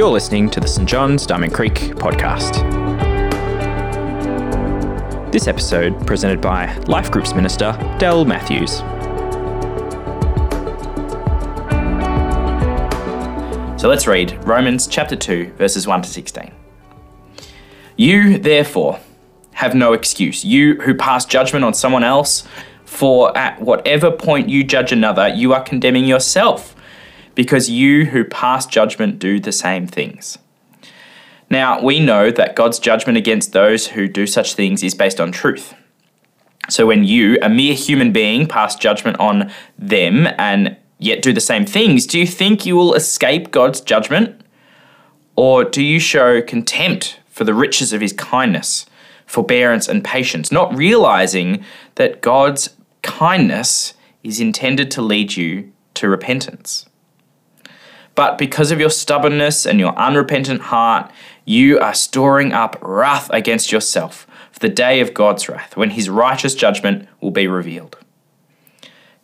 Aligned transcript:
You're 0.00 0.08
listening 0.08 0.48
to 0.52 0.60
the 0.60 0.66
St 0.66 0.88
John's 0.88 1.26
Diamond 1.26 1.52
Creek 1.52 1.74
podcast. 1.74 2.62
This 5.30 5.46
episode 5.46 6.06
presented 6.06 6.40
by 6.40 6.74
Life 6.86 7.10
Groups 7.10 7.34
Minister 7.34 7.72
Delle 7.98 8.24
Matthews. 8.24 8.78
So 13.78 13.90
let's 13.90 14.06
read 14.06 14.42
Romans 14.46 14.86
chapter 14.86 15.16
2, 15.16 15.52
verses 15.58 15.86
1 15.86 16.00
to 16.00 16.08
16. 16.08 16.50
You, 17.98 18.38
therefore, 18.38 19.00
have 19.52 19.74
no 19.74 19.92
excuse, 19.92 20.42
you 20.42 20.76
who 20.80 20.94
pass 20.94 21.26
judgment 21.26 21.62
on 21.62 21.74
someone 21.74 22.04
else, 22.04 22.48
for 22.86 23.36
at 23.36 23.60
whatever 23.60 24.10
point 24.10 24.48
you 24.48 24.64
judge 24.64 24.92
another, 24.92 25.28
you 25.28 25.52
are 25.52 25.62
condemning 25.62 26.06
yourself 26.06 26.74
because 27.34 27.70
you 27.70 28.06
who 28.06 28.24
pass 28.24 28.66
judgment 28.66 29.18
do 29.18 29.40
the 29.40 29.52
same 29.52 29.86
things. 29.86 30.38
Now, 31.48 31.82
we 31.82 31.98
know 31.98 32.30
that 32.30 32.54
God's 32.54 32.78
judgment 32.78 33.18
against 33.18 33.52
those 33.52 33.88
who 33.88 34.06
do 34.06 34.26
such 34.26 34.54
things 34.54 34.84
is 34.84 34.94
based 34.94 35.20
on 35.20 35.32
truth. 35.32 35.74
So 36.68 36.86
when 36.86 37.02
you, 37.04 37.38
a 37.42 37.48
mere 37.48 37.74
human 37.74 38.12
being, 38.12 38.46
pass 38.46 38.76
judgment 38.76 39.18
on 39.18 39.50
them 39.76 40.28
and 40.38 40.76
yet 40.98 41.22
do 41.22 41.32
the 41.32 41.40
same 41.40 41.66
things, 41.66 42.06
do 42.06 42.18
you 42.20 42.26
think 42.26 42.64
you 42.64 42.76
will 42.76 42.94
escape 42.94 43.50
God's 43.50 43.80
judgment? 43.80 44.40
Or 45.34 45.64
do 45.64 45.82
you 45.82 45.98
show 45.98 46.42
contempt 46.42 47.18
for 47.26 47.44
the 47.44 47.54
riches 47.54 47.92
of 47.92 48.00
his 48.00 48.12
kindness, 48.12 48.86
forbearance, 49.26 49.88
and 49.88 50.04
patience, 50.04 50.52
not 50.52 50.76
realizing 50.76 51.64
that 51.96 52.20
God's 52.20 52.76
kindness 53.02 53.94
is 54.22 54.38
intended 54.38 54.90
to 54.92 55.02
lead 55.02 55.36
you 55.36 55.72
to 55.94 56.08
repentance? 56.08 56.86
But 58.20 58.36
because 58.36 58.70
of 58.70 58.78
your 58.78 58.90
stubbornness 58.90 59.64
and 59.64 59.80
your 59.80 59.98
unrepentant 59.98 60.60
heart, 60.60 61.10
you 61.46 61.78
are 61.78 61.94
storing 61.94 62.52
up 62.52 62.76
wrath 62.82 63.30
against 63.32 63.72
yourself 63.72 64.26
for 64.52 64.58
the 64.58 64.68
day 64.68 65.00
of 65.00 65.14
God's 65.14 65.48
wrath, 65.48 65.74
when 65.74 65.88
his 65.88 66.10
righteous 66.10 66.54
judgment 66.54 67.08
will 67.22 67.30
be 67.30 67.46
revealed. 67.46 67.96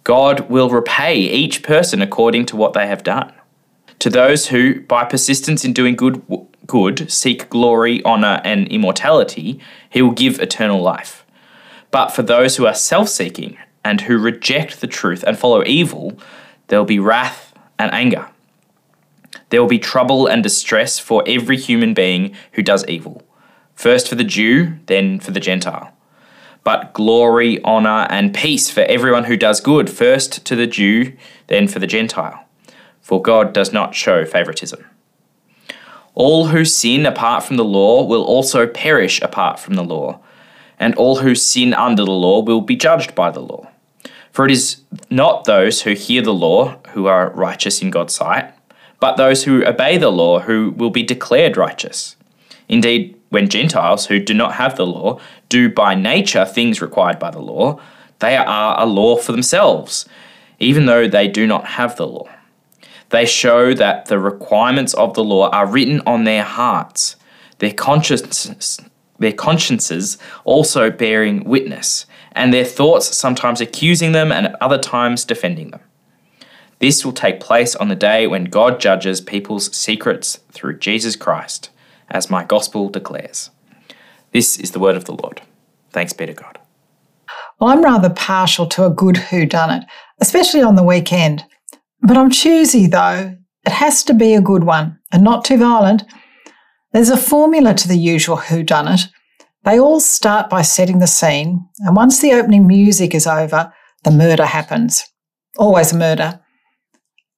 God 0.03 0.49
will 0.49 0.71
repay 0.71 1.19
each 1.19 1.63
person 1.63 2.01
according 2.01 2.47
to 2.47 2.57
what 2.57 2.73
they 2.73 2.87
have 2.87 3.03
done. 3.03 3.35
To 3.99 4.09
those 4.09 4.47
who, 4.47 4.81
by 4.81 5.05
persistence 5.05 5.63
in 5.63 5.75
doing 5.75 5.95
good, 5.95 6.23
good 6.67 7.13
seek 7.13 7.51
glory, 7.51 8.03
honor, 8.03 8.41
and 8.45 8.67
immortality, 8.69 9.61
he 9.91 10.01
will 10.01 10.13
give 10.13 10.41
eternal 10.41 10.81
life. 10.81 11.27
But 11.91 12.13
for 12.13 12.23
those 12.23 12.57
who 12.57 12.65
are 12.65 12.73
self 12.73 13.11
seeking 13.11 13.59
and 13.85 14.01
who 14.01 14.17
reject 14.17 14.81
the 14.81 14.87
truth 14.87 15.23
and 15.23 15.39
follow 15.39 15.63
evil, 15.67 16.19
there 16.69 16.79
will 16.79 16.87
be 16.87 16.99
wrath 16.99 17.53
and 17.79 17.93
anger. 17.93 18.31
There 19.51 19.61
will 19.61 19.69
be 19.69 19.79
trouble 19.79 20.27
and 20.27 20.43
distress 20.43 20.99
for 20.99 21.23
every 21.27 21.57
human 21.57 21.95
being 21.95 22.35
who 22.53 22.63
does 22.63 22.85
evil, 22.87 23.23
first 23.75 24.09
for 24.09 24.17
the 24.17 24.25
Jew, 24.25 24.75
then 24.87 25.21
for 25.21 25.31
the 25.31 25.41
Gentile. 25.41 25.93
But 26.65 26.93
glory, 26.93 27.63
honor, 27.63 28.09
and 28.11 28.35
peace 28.35 28.71
for 28.71 28.81
everyone 28.81 29.25
who 29.25 29.37
does 29.37 29.61
good, 29.61 29.89
first 29.89 30.45
to 30.47 30.57
the 30.57 30.67
Jew, 30.67 31.13
then 31.47 31.69
for 31.69 31.79
the 31.79 31.87
Gentile. 31.87 32.45
For 33.01 33.23
God 33.23 33.53
does 33.53 33.73
not 33.73 33.95
show 33.95 34.25
favoritism. 34.25 34.85
All 36.15 36.47
who 36.47 36.65
sin 36.65 37.07
apart 37.07 37.45
from 37.45 37.57
the 37.57 37.65
law 37.65 38.03
will 38.03 38.25
also 38.25 38.67
perish 38.67 39.23
apart 39.23 39.61
from 39.61 39.75
the 39.75 39.85
law, 39.85 40.19
and 40.77 40.93
all 40.97 41.19
who 41.19 41.37
sin 41.37 41.73
under 41.73 42.05
the 42.05 42.11
law 42.11 42.43
will 42.43 42.63
be 42.63 42.75
judged 42.75 43.15
by 43.15 43.31
the 43.31 43.41
law. 43.41 43.69
For 44.33 44.45
it 44.45 44.51
is 44.51 44.79
not 45.09 45.45
those 45.45 45.83
who 45.83 45.93
hear 45.93 46.21
the 46.21 46.35
law 46.35 46.79
who 46.89 47.07
are 47.07 47.31
righteous 47.31 47.81
in 47.81 47.91
God's 47.91 48.15
sight 48.15 48.56
but 49.07 49.17
those 49.17 49.45
who 49.45 49.65
obey 49.65 49.97
the 49.99 50.11
law 50.11 50.41
who 50.41 50.73
will 50.77 50.91
be 50.91 51.05
declared 51.05 51.57
righteous. 51.57 52.17
Indeed, 52.69 53.17
when 53.29 53.49
Gentiles 53.49 54.07
who 54.07 54.19
do 54.19 54.35
not 54.35 54.55
have 54.55 54.75
the 54.75 54.85
law 54.85 55.21
do 55.49 55.69
by 55.69 55.95
nature 55.95 56.45
things 56.45 56.83
required 56.83 57.21
by 57.21 57.31
the 57.31 57.39
law, 57.39 57.81
they 58.19 58.37
are 58.37 58.81
a 58.81 58.85
law 58.85 59.17
for 59.17 59.31
themselves, 59.31 60.09
even 60.59 60.87
though 60.87 61.07
they 61.07 61.29
do 61.29 61.47
not 61.47 61.67
have 61.67 61.95
the 61.95 62.07
law. 62.09 62.29
They 63.11 63.27
show 63.27 63.75
that 63.75 64.07
the 64.07 64.19
requirements 64.19 64.93
of 64.95 65.15
the 65.15 65.23
law 65.23 65.51
are 65.51 65.69
written 65.69 66.03
on 66.05 66.25
their 66.25 66.43
hearts, 66.43 67.15
their 67.59 67.75
consciences, 67.75 68.81
their 69.21 69.33
consciences 69.33 70.19
also 70.43 70.91
bearing 70.91 71.45
witness, 71.45 72.07
and 72.33 72.53
their 72.53 72.65
thoughts 72.65 73.17
sometimes 73.17 73.61
accusing 73.61 74.11
them 74.11 74.33
and 74.33 74.47
at 74.47 74.61
other 74.61 74.79
times 74.79 75.25
defending 75.25 75.71
them. 75.71 75.81
This 76.79 77.05
will 77.05 77.13
take 77.13 77.41
place 77.41 77.75
on 77.75 77.89
the 77.89 77.95
day 77.95 78.27
when 78.27 78.45
God 78.45 78.81
judges 78.81 79.21
people's 79.21 79.75
secrets 79.75 80.41
through 80.53 80.79
Jesus 80.79 81.17
Christ, 81.17 81.71
as 82.11 82.31
my 82.31 82.45
gospel 82.45 82.89
declares. 82.89 83.51
This 84.33 84.59
is 84.59 84.73
the 84.73 84.79
word 84.79 84.97
of 84.97 85.07
the 85.07 85.15
Lord. 85.15 85.41
Thanks 85.91 86.13
be 86.13 86.27
to 86.27 86.35
God. 86.35 86.59
Well, 87.59 87.71
I'm 87.71 87.83
rather 87.83 88.11
partial 88.11 88.67
to 88.67 88.85
a 88.85 88.91
good 88.91 89.17
whodunit, 89.17 89.87
especially 90.21 90.63
on 90.63 90.77
the 90.77 90.83
weekend. 90.83 91.45
But 92.03 92.19
I'm 92.19 92.31
choosy 92.31 92.87
though. 92.87 93.37
It 93.65 93.73
has 93.73 94.05
to 94.05 94.15
be 94.15 94.35
a 94.35 94.41
good 94.41 94.65
one 94.65 94.99
and 95.11 95.25
not 95.25 95.45
too 95.45 95.57
violent. 95.57 96.05
There's 96.93 97.09
a 97.09 97.17
formula 97.17 97.75
to 97.75 97.89
the 97.89 97.97
usual 97.97 98.37
whodunit. 98.37 99.09
They 99.65 99.81
all 99.81 100.01
start 100.01 100.49
by 100.49 100.63
setting 100.63 101.01
the 101.01 101.09
scene, 101.09 101.67
and 101.81 101.97
once 101.97 102.21
the 102.21 102.33
opening 102.33 102.67
music 102.67 103.15
is 103.15 103.27
over, 103.27 103.73
the 104.05 104.13
murder 104.13 104.47
happens. 104.47 105.03
Always 105.57 105.93
a 105.93 105.97
murder. 105.97 106.41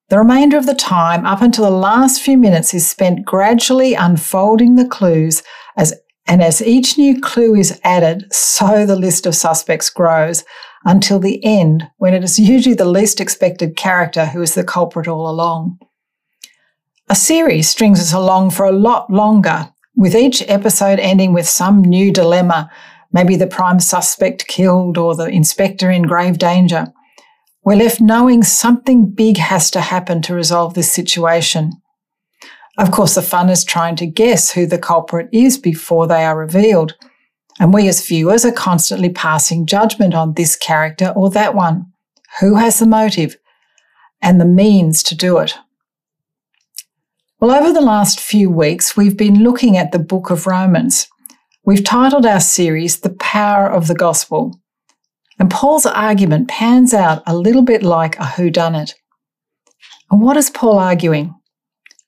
The 0.09 0.19
remainder 0.19 0.57
of 0.57 0.65
the 0.65 0.75
time, 0.75 1.27
up 1.27 1.43
until 1.43 1.65
the 1.65 1.71
last 1.71 2.23
few 2.23 2.39
minutes, 2.39 2.73
is 2.73 2.89
spent 2.89 3.27
gradually 3.27 3.93
unfolding 3.93 4.77
the 4.77 4.89
clues 4.89 5.43
as 5.77 5.95
and 6.27 6.43
as 6.43 6.61
each 6.63 6.99
new 6.99 7.21
clue 7.21 7.55
is 7.55 7.81
added, 7.85 8.31
so 8.33 8.85
the 8.85 8.97
list 8.97 9.25
of 9.25 9.35
suspects 9.35 9.89
grows 9.89 10.45
until 10.85 11.19
the 11.19 11.43
end, 11.43 11.85
when 11.97 12.13
it 12.13 12.23
is 12.23 12.39
usually 12.39 12.75
the 12.75 12.85
least 12.85 13.19
expected 13.19 13.77
character 13.77 14.27
who 14.27 14.43
is 14.43 14.55
the 14.55 14.63
culprit 14.63 15.09
all 15.09 15.29
along. 15.29 15.79
A 17.09 17.15
series 17.15 17.71
strings 17.71 17.99
us 17.99 18.13
along 18.13 18.51
for 18.51 18.67
a 18.67 18.73
lot 18.73 19.11
longer, 19.11 19.73
with 19.97 20.15
each 20.15 20.43
episode 20.49 20.99
ending 21.01 21.33
with 21.33 21.49
some 21.49 21.81
new 21.81 22.13
dilemma, 22.13 22.71
maybe 23.11 23.37
the 23.37 23.47
prime 23.47 23.81
suspect 23.81 24.47
killed 24.47 24.99
or 24.99 25.15
the 25.15 25.27
inspector 25.27 25.91
in 25.91 26.03
grave 26.03 26.37
danger. 26.37 26.93
We're 27.69 27.77
left 27.77 28.01
knowing 28.01 28.45
something 28.45 29.11
big 29.11 29.37
has 29.37 29.71
to 29.73 29.83
happen 29.83 30.23
to 30.23 30.33
resolve 30.33 30.73
this 30.73 30.91
situation. 30.91 31.75
Of 32.79 32.91
course, 32.91 33.15
the 33.15 33.21
fun 33.21 33.51
is 33.51 33.63
trying 33.63 33.95
to 33.97 34.07
guess 34.07 34.51
who 34.51 34.65
the 34.65 34.79
culprit 34.79 35.29
is 35.35 35.59
before 35.59 36.07
they 36.07 36.25
are 36.25 36.39
revealed. 36.39 36.95
And 37.61 37.75
we 37.75 37.87
as 37.87 38.07
viewers 38.07 38.47
are 38.47 38.53
constantly 38.53 39.11
passing 39.11 39.67
judgment 39.67 40.15
on 40.15 40.33
this 40.33 40.57
character 40.57 41.13
or 41.15 41.29
that 41.33 41.55
one. 41.55 41.93
Who 42.41 42.55
has 42.55 42.79
the 42.79 42.87
motive 42.87 43.37
and 44.23 44.41
the 44.41 44.47
means 44.47 45.03
to 45.03 45.15
do 45.15 45.37
it? 45.37 45.55
Well, 47.39 47.51
over 47.51 47.71
the 47.71 47.83
last 47.83 48.19
few 48.19 48.49
weeks, 48.49 48.97
we've 48.97 49.19
been 49.19 49.43
looking 49.43 49.77
at 49.77 49.93
the 49.93 49.99
book 49.99 50.31
of 50.31 50.47
Romans. 50.47 51.07
We've 51.67 51.85
titled 51.85 52.25
our 52.25 52.41
series 52.41 53.01
The 53.01 53.11
Power 53.11 53.71
of 53.71 53.89
the 53.89 53.95
Gospel. 53.95 54.59
And 55.39 55.51
Paul's 55.51 55.87
argument 55.87 56.49
pans 56.49 56.93
out 56.93 57.23
a 57.27 57.37
little 57.37 57.63
bit 57.63 57.83
like 57.83 58.17
a 58.17 58.25
whodunit. 58.25 58.95
And 60.11 60.21
what 60.21 60.37
is 60.37 60.51
Paul 60.51 60.79
arguing? 60.79 61.35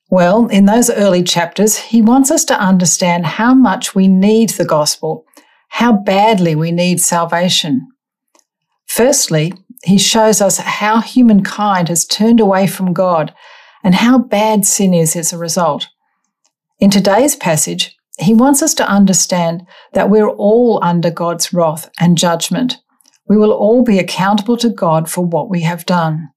Well, 0.09 0.47
in 0.47 0.65
those 0.65 0.89
early 0.89 1.23
chapters, 1.23 1.77
he 1.77 2.01
wants 2.01 2.31
us 2.31 2.43
to 2.45 2.59
understand 2.59 3.25
how 3.25 3.53
much 3.53 3.95
we 3.95 4.09
need 4.09 4.49
the 4.49 4.65
gospel, 4.65 5.25
how 5.69 5.93
badly 5.93 6.53
we 6.53 6.71
need 6.71 6.99
salvation. 6.99 7.87
Firstly, 8.87 9.53
he 9.85 9.97
shows 9.97 10.41
us 10.41 10.57
how 10.57 10.99
humankind 10.99 11.87
has 11.87 12.05
turned 12.05 12.41
away 12.41 12.67
from 12.67 12.91
God 12.91 13.33
and 13.83 13.95
how 13.95 14.17
bad 14.17 14.65
sin 14.65 14.93
is 14.93 15.15
as 15.15 15.31
a 15.31 15.37
result. 15.37 15.87
In 16.79 16.89
today's 16.89 17.37
passage, 17.37 17.95
he 18.19 18.33
wants 18.33 18.61
us 18.61 18.73
to 18.75 18.87
understand 18.87 19.65
that 19.93 20.09
we're 20.09 20.29
all 20.29 20.79
under 20.83 21.09
God's 21.09 21.53
wrath 21.53 21.89
and 21.99 22.17
judgment 22.17 22.79
we 23.31 23.37
will 23.37 23.53
all 23.53 23.81
be 23.81 23.97
accountable 23.97 24.57
to 24.57 24.69
God 24.69 25.09
for 25.09 25.25
what 25.25 25.49
we 25.49 25.61
have 25.61 25.85
done. 25.85 26.27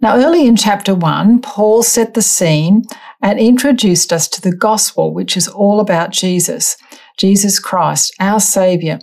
Now, 0.00 0.16
early 0.16 0.46
in 0.46 0.56
chapter 0.56 0.94
1, 0.94 1.42
Paul 1.42 1.82
set 1.82 2.14
the 2.14 2.22
scene 2.22 2.84
and 3.20 3.38
introduced 3.38 4.10
us 4.10 4.26
to 4.28 4.40
the 4.40 4.56
gospel, 4.56 5.12
which 5.12 5.36
is 5.36 5.48
all 5.48 5.78
about 5.78 6.12
Jesus, 6.12 6.78
Jesus 7.18 7.58
Christ, 7.58 8.14
our 8.18 8.40
Saviour, 8.40 9.00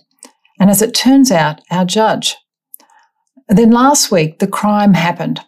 and 0.59 0.71
as 0.71 0.81
it 0.81 0.95
turns 0.95 1.31
out, 1.31 1.61
our 1.69 1.85
judge. 1.85 2.35
then 3.47 3.69
last 3.69 4.09
week, 4.11 4.39
the 4.39 4.47
crime 4.47 4.95
happened. 4.95 5.41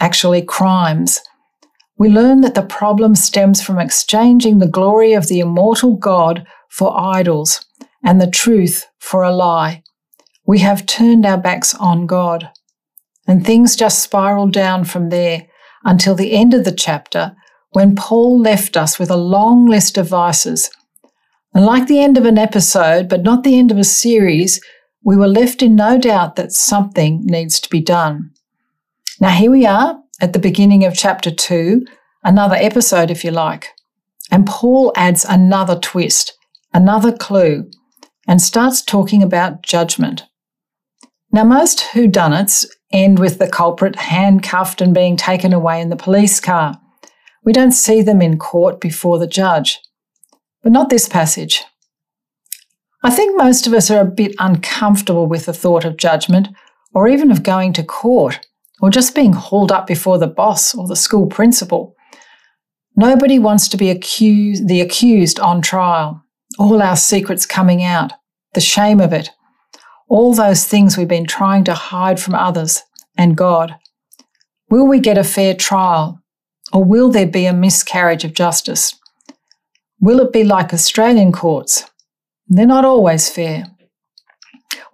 Actually, 0.00 0.42
crimes. 0.42 1.20
We 1.96 2.08
learned 2.08 2.42
that 2.42 2.56
the 2.56 2.66
problem 2.66 3.14
stems 3.14 3.62
from 3.62 3.78
exchanging 3.78 4.58
the 4.58 4.66
glory 4.66 5.12
of 5.12 5.28
the 5.28 5.38
immortal 5.38 5.94
God 5.94 6.44
for 6.70 7.00
idols 7.00 7.64
and 8.04 8.20
the 8.20 8.28
truth 8.28 8.88
for 8.98 9.22
a 9.22 9.30
lie 9.30 9.84
we 10.46 10.58
have 10.60 10.86
turned 10.86 11.24
our 11.24 11.38
backs 11.38 11.74
on 11.74 12.06
God. 12.06 12.50
And 13.26 13.44
things 13.44 13.76
just 13.76 14.02
spiral 14.02 14.48
down 14.48 14.84
from 14.84 15.10
there 15.10 15.46
until 15.84 16.14
the 16.14 16.32
end 16.32 16.54
of 16.54 16.64
the 16.64 16.72
chapter, 16.72 17.36
when 17.70 17.94
Paul 17.94 18.40
left 18.40 18.76
us 18.76 18.98
with 18.98 19.10
a 19.10 19.16
long 19.16 19.66
list 19.66 19.96
of 19.96 20.08
vices. 20.08 20.70
And 21.54 21.64
like 21.64 21.86
the 21.86 22.00
end 22.00 22.18
of 22.18 22.24
an 22.24 22.38
episode, 22.38 23.08
but 23.08 23.22
not 23.22 23.44
the 23.44 23.58
end 23.58 23.70
of 23.70 23.78
a 23.78 23.84
series, 23.84 24.60
we 25.04 25.16
were 25.16 25.28
left 25.28 25.62
in 25.62 25.74
no 25.74 25.98
doubt 25.98 26.36
that 26.36 26.52
something 26.52 27.24
needs 27.24 27.60
to 27.60 27.68
be 27.68 27.80
done. 27.80 28.30
Now, 29.20 29.30
here 29.30 29.50
we 29.50 29.66
are 29.66 30.00
at 30.20 30.32
the 30.32 30.38
beginning 30.38 30.84
of 30.84 30.94
chapter 30.94 31.30
2, 31.30 31.84
another 32.24 32.56
episode, 32.56 33.10
if 33.10 33.24
you 33.24 33.30
like. 33.30 33.68
And 34.30 34.46
Paul 34.46 34.92
adds 34.96 35.24
another 35.24 35.78
twist, 35.78 36.36
another 36.72 37.12
clue, 37.12 37.70
and 38.26 38.40
starts 38.40 38.82
talking 38.82 39.22
about 39.22 39.62
judgment. 39.62 40.24
Now, 41.34 41.44
most 41.44 41.80
whodunits 41.92 42.66
end 42.92 43.18
with 43.18 43.38
the 43.38 43.48
culprit 43.48 43.96
handcuffed 43.96 44.82
and 44.82 44.92
being 44.92 45.16
taken 45.16 45.54
away 45.54 45.80
in 45.80 45.88
the 45.88 45.96
police 45.96 46.40
car. 46.40 46.78
We 47.42 47.54
don't 47.54 47.72
see 47.72 48.02
them 48.02 48.20
in 48.20 48.38
court 48.38 48.80
before 48.80 49.18
the 49.18 49.26
judge. 49.26 49.80
But 50.62 50.72
not 50.72 50.90
this 50.90 51.08
passage. 51.08 51.64
I 53.02 53.10
think 53.10 53.36
most 53.36 53.66
of 53.66 53.72
us 53.72 53.90
are 53.90 54.00
a 54.00 54.04
bit 54.04 54.34
uncomfortable 54.38 55.26
with 55.26 55.46
the 55.46 55.54
thought 55.54 55.84
of 55.84 55.96
judgment 55.96 56.48
or 56.94 57.08
even 57.08 57.30
of 57.30 57.42
going 57.42 57.72
to 57.72 57.82
court 57.82 58.38
or 58.80 58.90
just 58.90 59.14
being 59.14 59.32
hauled 59.32 59.72
up 59.72 59.86
before 59.86 60.18
the 60.18 60.26
boss 60.26 60.74
or 60.74 60.86
the 60.86 60.94
school 60.96 61.26
principal. 61.26 61.96
Nobody 62.94 63.38
wants 63.38 63.68
to 63.68 63.78
be 63.78 63.88
accused, 63.88 64.68
the 64.68 64.82
accused 64.82 65.40
on 65.40 65.62
trial, 65.62 66.22
all 66.58 66.82
our 66.82 66.96
secrets 66.96 67.46
coming 67.46 67.82
out, 67.82 68.12
the 68.52 68.60
shame 68.60 69.00
of 69.00 69.12
it, 69.12 69.30
all 70.08 70.34
those 70.34 70.66
things 70.66 70.96
we've 70.96 71.08
been 71.08 71.26
trying 71.26 71.64
to 71.64 71.74
hide 71.74 72.20
from 72.20 72.34
others 72.34 72.82
and 73.16 73.36
God. 73.36 73.76
Will 74.70 74.86
we 74.86 75.00
get 75.00 75.18
a 75.18 75.24
fair 75.24 75.54
trial 75.54 76.20
or 76.72 76.84
will 76.84 77.10
there 77.10 77.26
be 77.26 77.46
a 77.46 77.52
miscarriage 77.52 78.24
of 78.24 78.34
justice? 78.34 78.94
Will 80.00 80.20
it 80.20 80.32
be 80.32 80.44
like 80.44 80.72
Australian 80.72 81.32
courts? 81.32 81.84
They're 82.48 82.66
not 82.66 82.84
always 82.84 83.28
fair. 83.28 83.66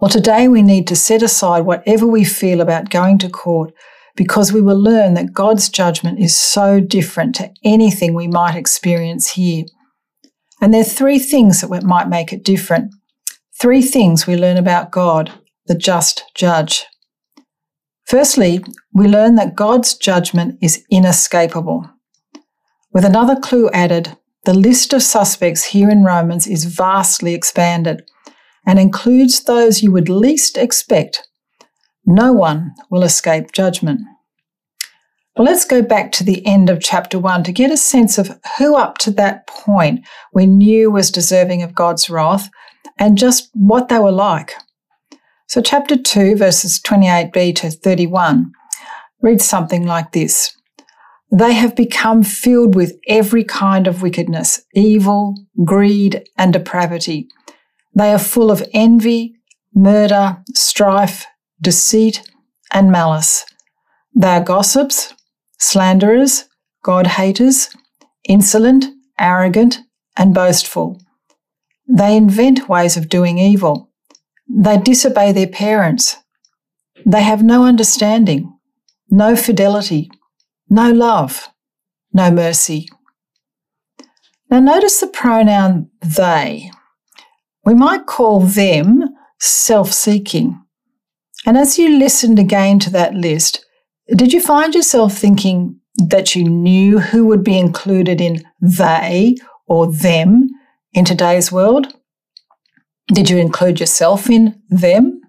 Well, 0.00 0.10
today 0.10 0.49
we 0.49 0.62
need 0.62 0.87
to 0.88 0.96
set 0.96 1.22
aside 1.22 1.61
whatever 1.61 2.06
we 2.06 2.25
feel 2.25 2.61
about 2.61 2.90
going 2.90 3.19
to 3.19 3.28
court 3.28 3.72
because 4.16 4.52
we 4.52 4.61
will 4.61 4.78
learn 4.78 5.14
that 5.14 5.32
God's 5.32 5.69
judgment 5.69 6.19
is 6.19 6.37
so 6.37 6.81
different 6.81 7.34
to 7.37 7.50
anything 7.64 8.14
we 8.14 8.26
might 8.26 8.56
experience 8.56 9.31
here. 9.31 9.64
And 10.61 10.75
there 10.75 10.81
are 10.81 10.84
three 10.84 11.19
things 11.19 11.61
that 11.61 11.82
might 11.84 12.08
make 12.08 12.32
it 12.32 12.44
different. 12.44 12.93
Three 13.60 13.82
things 13.82 14.25
we 14.25 14.37
learn 14.37 14.56
about 14.56 14.93
God, 14.93 15.32
the 15.66 15.75
just 15.75 16.25
judge. 16.37 16.87
Firstly, 18.06 18.64
we 18.93 19.08
learn 19.08 19.34
that 19.34 19.56
God's 19.56 19.96
judgment 19.96 20.58
is 20.62 20.84
inescapable. 20.93 21.90
With 22.93 23.05
another 23.05 23.34
clue 23.34 23.69
added, 23.70 24.16
the 24.44 24.55
list 24.55 24.93
of 24.93 25.02
suspects 25.02 25.64
here 25.64 25.90
in 25.90 26.05
Romans 26.05 26.46
is 26.46 26.66
vastly 26.66 27.34
expanded 27.34 28.08
and 28.64 28.78
includes 28.78 29.43
those 29.43 29.82
you 29.82 29.90
would 29.90 30.08
least 30.08 30.56
expect. 30.56 31.26
No 32.06 32.32
one 32.32 32.75
will 32.90 33.02
escape 33.02 33.50
judgment. 33.50 34.02
Well, 35.37 35.46
let's 35.46 35.64
go 35.64 35.82
back 35.82 36.12
to 36.12 36.25
the 36.25 36.46
end 36.46 36.70
of 36.70 36.81
chapter 36.81 37.19
1 37.19 37.43
to 37.44 37.52
get 37.52 37.72
a 37.72 37.76
sense 37.76 38.19
of 38.19 38.38
who 38.56 38.76
up 38.76 38.99
to 38.99 39.11
that 39.12 39.49
point 39.49 40.06
we 40.32 40.46
knew 40.46 40.93
was 40.93 41.11
deserving 41.11 41.62
of 41.62 41.75
God's 41.75 42.08
wrath 42.08 42.49
and 42.99 43.19
just 43.19 43.50
what 43.55 43.89
they 43.89 43.99
were 43.99 44.12
like. 44.12 44.53
So, 45.47 45.62
chapter 45.62 45.97
2, 45.97 46.37
verses 46.37 46.81
28b 46.81 47.56
to 47.56 47.71
31 47.71 48.53
reads 49.23 49.45
something 49.45 49.87
like 49.87 50.12
this 50.12 50.59
they 51.31 51.53
have 51.53 51.77
become 51.77 52.23
filled 52.23 52.75
with 52.75 52.99
every 53.06 53.45
kind 53.45 53.87
of 53.87 54.03
wickedness, 54.03 54.62
evil, 54.75 55.35
greed, 55.65 56.27
and 56.39 56.53
depravity. 56.53 57.29
They 57.95 58.12
are 58.12 58.19
full 58.19 58.50
of 58.50 58.67
envy, 58.73 59.35
murder, 59.75 60.39
strife, 60.55 61.27
deceit, 61.61 62.23
and 62.73 62.91
malice. 62.91 63.45
They 64.15 64.29
are 64.29 64.43
gossips, 64.43 65.15
slanderers, 65.59 66.49
God 66.83 67.06
haters, 67.06 67.69
insolent, 68.25 68.87
arrogant, 69.19 69.81
and 70.17 70.33
boastful. 70.33 70.99
They 71.88 72.17
invent 72.17 72.69
ways 72.69 72.96
of 72.96 73.08
doing 73.08 73.38
evil. 73.38 73.90
They 74.46 74.76
disobey 74.76 75.32
their 75.32 75.46
parents. 75.46 76.17
They 77.06 77.23
have 77.23 77.43
no 77.43 77.64
understanding, 77.64 78.58
no 79.11 79.37
fidelity, 79.37 80.11
no 80.69 80.93
love, 80.93 81.49
no 82.12 82.31
mercy. 82.31 82.88
Now, 84.50 84.61
notice 84.61 85.00
the 85.00 85.06
pronoun 85.06 85.90
they. 86.00 86.70
We 87.64 87.75
might 87.75 88.06
call 88.06 88.40
them 88.40 89.05
self 89.40 89.93
seeking. 89.93 90.62
And 91.46 91.56
as 91.56 91.79
you 91.79 91.99
listened 91.99 92.38
again 92.38 92.79
to 92.81 92.90
that 92.90 93.14
list, 93.14 93.64
did 94.14 94.32
you 94.32 94.40
find 94.40 94.75
yourself 94.75 95.17
thinking 95.17 95.79
that 95.96 96.35
you 96.35 96.44
knew 96.44 96.99
who 96.99 97.26
would 97.26 97.44
be 97.44 97.58
included 97.58 98.20
in 98.20 98.43
they 98.61 99.37
or 99.67 99.90
them 99.90 100.49
in 100.99 101.05
today's 101.05 101.53
world? 101.53 101.95
Did 103.06 103.31
you 103.31 103.39
include 103.39 103.79
yourself 103.79 104.29
in 104.29 104.61
them? 104.69 105.21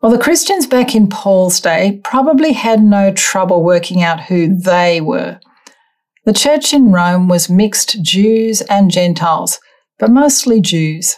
Well, 0.00 0.10
the 0.10 0.18
Christians 0.18 0.66
back 0.66 0.96
in 0.96 1.08
Paul's 1.08 1.60
day 1.60 2.00
probably 2.02 2.52
had 2.52 2.82
no 2.82 3.12
trouble 3.12 3.62
working 3.62 4.02
out 4.02 4.22
who 4.22 4.56
they 4.56 5.00
were. 5.00 5.38
The 6.24 6.32
church 6.32 6.74
in 6.74 6.90
Rome 6.90 7.28
was 7.28 7.48
mixed 7.48 8.02
Jews 8.02 8.60
and 8.62 8.90
Gentiles, 8.90 9.60
but 10.00 10.10
mostly 10.10 10.60
Jews. 10.60 11.16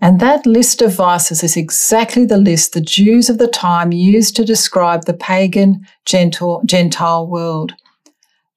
And 0.00 0.18
that 0.18 0.44
list 0.44 0.82
of 0.82 0.94
vices 0.94 1.44
is 1.44 1.56
exactly 1.56 2.24
the 2.24 2.36
list 2.36 2.72
the 2.72 2.80
Jews 2.80 3.30
of 3.30 3.38
the 3.38 3.48
time 3.48 3.92
used 3.92 4.34
to 4.36 4.44
describe 4.44 5.04
the 5.04 5.14
pagan 5.14 5.86
Gentile 6.04 7.28
world. 7.28 7.74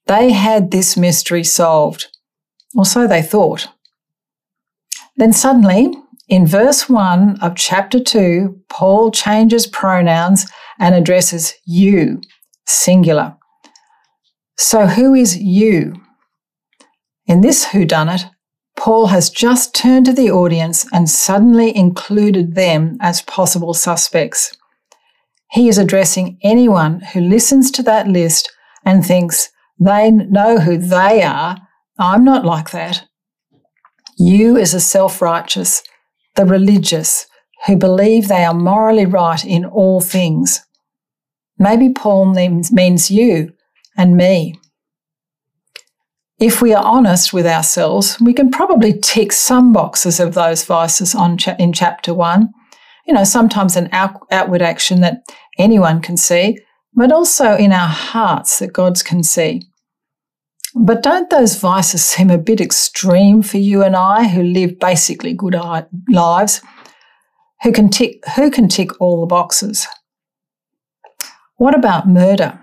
They 0.08 0.31
had 0.31 0.72
this 0.72 0.98
mystery 0.98 1.44
solved, 1.44 2.08
or 2.75 2.85
so 2.85 3.07
they 3.07 3.21
thought. 3.21 3.68
Then 5.18 5.33
suddenly, 5.33 5.94
in 6.27 6.47
verse 6.47 6.89
1 6.89 7.39
of 7.41 7.56
chapter 7.56 8.00
2, 8.00 8.62
Paul 8.69 9.12
changes 9.12 9.68
pronouns 9.68 10.45
and 10.79 10.95
addresses 10.95 11.53
you, 11.65 12.21
singular. 12.65 13.35
So, 14.57 14.88
who 14.88 15.13
is 15.13 15.38
you? 15.38 15.96
In 17.25 17.41
this 17.41 17.65
whodunit, 17.65 18.29
Paul 18.77 19.07
has 19.07 19.29
just 19.29 19.75
turned 19.75 20.05
to 20.05 20.13
the 20.13 20.31
audience 20.31 20.88
and 20.91 21.10
suddenly 21.10 21.75
included 21.75 22.55
them 22.55 22.98
as 23.00 23.22
possible 23.22 23.74
suspects. 23.74 24.57
He 25.51 25.67
is 25.67 25.77
addressing 25.77 26.39
anyone 26.43 27.01
who 27.01 27.19
listens 27.19 27.72
to 27.72 27.84
that 27.84 28.07
list 28.07 28.51
and 28.86 29.05
thinks 29.05 29.50
they 29.79 30.10
know 30.10 30.60
who 30.60 30.77
they 30.77 31.22
are. 31.22 31.57
I'm 32.01 32.24
not 32.24 32.43
like 32.43 32.72
that. 32.72 33.05
You, 34.17 34.58
as 34.58 34.74
a 34.74 34.79
self 34.79 35.22
righteous, 35.22 35.84
the 36.36 36.46
religious 36.46 37.27
who 37.67 37.77
believe 37.77 38.27
they 38.27 38.43
are 38.43 38.55
morally 38.55 39.05
right 39.05 39.46
in 39.46 39.65
all 39.65 40.01
things. 40.01 40.65
Maybe 41.60 41.89
Paul 41.89 42.34
means 42.34 43.12
you 43.12 43.53
and 43.96 44.17
me. 44.17 44.60
If 46.39 46.60
we 46.60 46.74
are 46.74 46.84
honest 46.84 47.34
with 47.34 47.46
ourselves, 47.46 48.20
we 48.20 48.34
can 48.34 48.50
probably 48.50 49.00
tick 49.00 49.31
some 49.31 49.72
boxes 49.72 50.20
of 50.20 50.34
those 50.34 50.63
vices 50.63 51.15
cha- 51.38 51.55
in 51.60 51.72
chapter 51.72 52.15
one. 52.15 52.50
You 53.05 53.13
know, 53.13 53.24
sometimes 53.24 53.75
an 53.75 53.89
out- 53.91 54.25
outward 54.31 54.63
action 54.63 55.01
that 55.01 55.22
anyone 55.60 56.01
can 56.01 56.17
see, 56.17 56.58
but 56.96 57.12
also 57.12 57.55
in 57.55 57.72
our 57.72 57.88
hearts 57.88 58.58
that 58.58 58.74
God 58.74 59.03
can 59.05 59.22
see. 59.22 59.62
But 60.75 61.04
don't 61.04 61.30
those 61.30 61.56
vices 61.56 62.04
seem 62.04 62.30
a 62.30 62.38
bit 62.38 62.62
extreme 62.62 63.42
for 63.42 63.58
you 63.58 63.84
and 63.84 63.96
I 63.96 64.28
who 64.28 64.42
live 64.42 64.80
basically 64.80 65.34
good 65.34 65.56
lives? 66.10 66.62
Who 67.63 67.72
can 67.72 67.90
tick, 67.90 68.24
who 68.36 68.50
can 68.50 68.68
tick 68.68 69.00
all 69.00 69.22
the 69.22 69.28
boxes? 69.28 69.88
What 71.58 71.75
about 71.75 72.08
murder? 72.08 72.60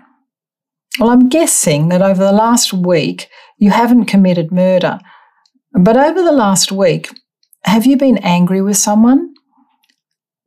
Well, 0.99 1.11
I'm 1.11 1.29
guessing 1.29 1.89
that 1.89 2.01
over 2.01 2.23
the 2.23 2.31
last 2.31 2.73
week 2.73 3.29
you 3.57 3.69
haven't 3.71 4.05
committed 4.05 4.51
murder. 4.51 4.99
But 5.71 5.95
over 5.95 6.21
the 6.21 6.31
last 6.31 6.71
week, 6.71 7.09
have 7.63 7.85
you 7.85 7.95
been 7.95 8.17
angry 8.17 8.61
with 8.61 8.77
someone? 8.77 9.33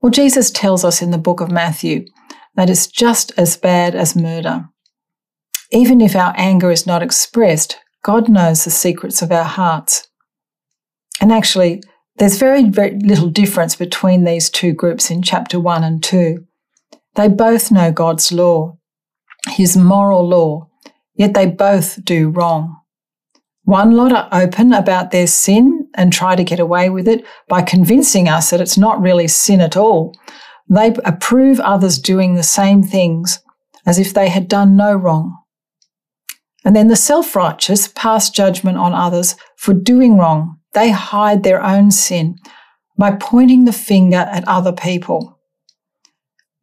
Well, 0.01 0.11
Jesus 0.11 0.51
tells 0.51 0.85
us 0.85 1.01
in 1.01 1.13
the 1.13 1.19
book 1.19 1.41
of 1.41 1.51
Matthew 1.51 2.07
that 2.57 2.69
it's 2.69 2.89
just 2.89 3.33
as 3.39 3.57
bad 3.57 3.95
as 3.95 4.17
murder. 4.17 4.69
Even 5.73 6.03
if 6.03 6.15
our 6.15 6.35
anger 6.37 6.71
is 6.71 6.87
not 6.87 7.03
expressed, 7.03 7.79
God 8.05 8.29
knows 8.29 8.65
the 8.65 8.71
secrets 8.71 9.23
of 9.23 9.33
our 9.33 9.45
hearts. 9.45 10.07
And 11.21 11.33
actually, 11.33 11.83
there's 12.17 12.37
very, 12.37 12.69
very 12.69 12.99
little 12.99 13.29
difference 13.29 13.75
between 13.75 14.25
these 14.25 14.51
two 14.51 14.75
groups 14.75 15.11
in 15.11 15.23
chapter 15.23 15.59
1 15.59 15.83
and 15.83 16.03
2. 16.03 16.45
They 17.15 17.29
both 17.29 17.71
know 17.71 17.91
God's 17.91 18.31
law, 18.31 18.77
His 19.49 19.77
moral 19.77 20.29
law, 20.29 20.69
yet 21.15 21.33
they 21.33 21.47
both 21.47 22.05
do 22.05 22.29
wrong. 22.29 22.77
One 23.65 23.93
lot 23.93 24.13
are 24.13 24.29
open 24.33 24.75
about 24.75 25.11
their 25.11 25.27
sin 25.27 25.89
and 25.95 26.13
try 26.13 26.37
to 26.37 26.45
get 26.45 26.61
away 26.61 26.91
with 26.91 27.09
it 27.09 27.25
by 27.49 27.63
convincing 27.63 28.29
us 28.29 28.51
that 28.51 28.61
it's 28.61 28.77
not 28.77 29.01
really 29.01 29.29
sin 29.29 29.61
at 29.61 29.77
all. 29.77 30.15
They 30.69 30.95
approve 31.05 31.61
others 31.61 31.99
doing 31.99 32.35
the 32.35 32.43
same 32.43 32.83
things 32.83 33.41
as 33.87 33.99
if 33.99 34.13
they 34.13 34.29
had 34.29 34.49
done 34.49 34.77
no 34.77 34.95
wrong. 34.95 35.42
And 36.65 36.77
then 36.77 36.89
the 36.89 36.97
self 36.97 37.35
righteous 37.35 37.89
pass 37.89 38.31
judgment 38.31 38.79
on 38.79 38.95
others 38.95 39.37
for 39.57 39.75
doing 39.75 40.17
wrong. 40.17 40.59
They 40.75 40.91
hide 40.91 41.43
their 41.43 41.63
own 41.63 41.91
sin 41.91 42.39
by 42.97 43.13
pointing 43.13 43.65
the 43.65 43.73
finger 43.73 44.29
at 44.31 44.47
other 44.47 44.73
people. 44.73 45.39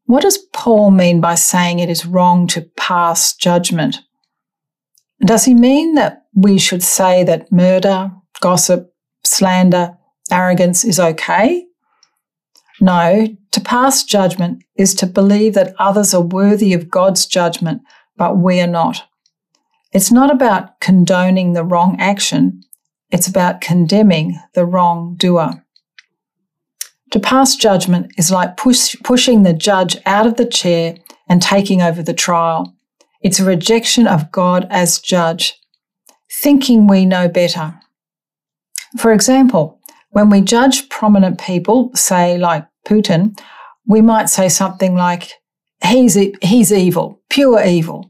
What 0.06 0.24
does 0.24 0.38
Paul 0.54 0.92
mean 0.92 1.22
by 1.22 1.36
saying 1.36 1.80
it 1.80 1.90
is 1.90 2.06
wrong 2.06 2.48
to 2.48 2.62
pass 2.76 3.36
judgment? 3.36 4.00
Does 5.24 5.46
he 5.46 5.54
mean 5.54 5.96
that 5.96 6.24
we 6.34 6.58
should 6.58 6.82
say 6.82 7.24
that 7.26 7.52
murder, 7.52 8.12
gossip, 8.40 8.94
slander, 9.24 9.98
arrogance 10.32 10.84
is 10.84 11.00
okay? 11.00 11.66
No, 12.82 13.28
to 13.52 13.62
pass 13.62 14.04
judgment 14.04 14.64
is 14.76 14.96
to 14.96 15.06
believe 15.06 15.54
that 15.56 15.76
others 15.78 16.14
are 16.14 16.22
worthy 16.22 16.74
of 16.74 16.90
God's 16.90 17.26
judgment, 17.26 17.82
but 18.16 18.38
we 18.38 18.62
are 18.62 18.68
not. 18.68 19.09
It's 19.92 20.12
not 20.12 20.32
about 20.32 20.80
condoning 20.80 21.54
the 21.54 21.64
wrong 21.64 21.96
action, 22.00 22.62
it's 23.12 23.28
about 23.28 23.62
condemning 23.62 24.40
the 24.54 24.66
wrong 24.66 25.16
doer. 25.18 25.66
To 27.12 27.20
pass 27.20 27.56
judgment 27.56 28.12
is 28.18 28.30
like 28.30 28.56
push, 28.56 28.96
pushing 29.04 29.42
the 29.42 29.54
judge 29.54 29.98
out 30.06 30.28
of 30.28 30.36
the 30.36 30.46
chair 30.46 30.96
and 31.28 31.42
taking 31.42 31.82
over 31.82 32.04
the 32.04 32.14
trial. 32.14 32.76
It's 33.22 33.40
a 33.40 33.46
rejection 33.46 34.06
of 34.06 34.32
God 34.32 34.68
as 34.70 35.00
judge, 35.00 35.60
thinking 36.32 36.86
we 36.86 37.06
know 37.06 37.28
better. 37.28 37.80
For 38.98 39.12
example, 39.12 39.80
when 40.12 40.30
we 40.30 40.42
judge 40.42 40.88
prominent 40.90 41.40
people, 41.40 41.92
say 41.96 42.38
like 42.38 42.66
Putin, 42.86 43.40
we 43.88 44.02
might 44.02 44.30
say 44.30 44.48
something 44.50 44.94
like, 44.94 45.34
he's, 45.84 46.16
he's 46.44 46.72
evil, 46.72 47.22
pure 47.30 47.64
evil, 47.64 48.09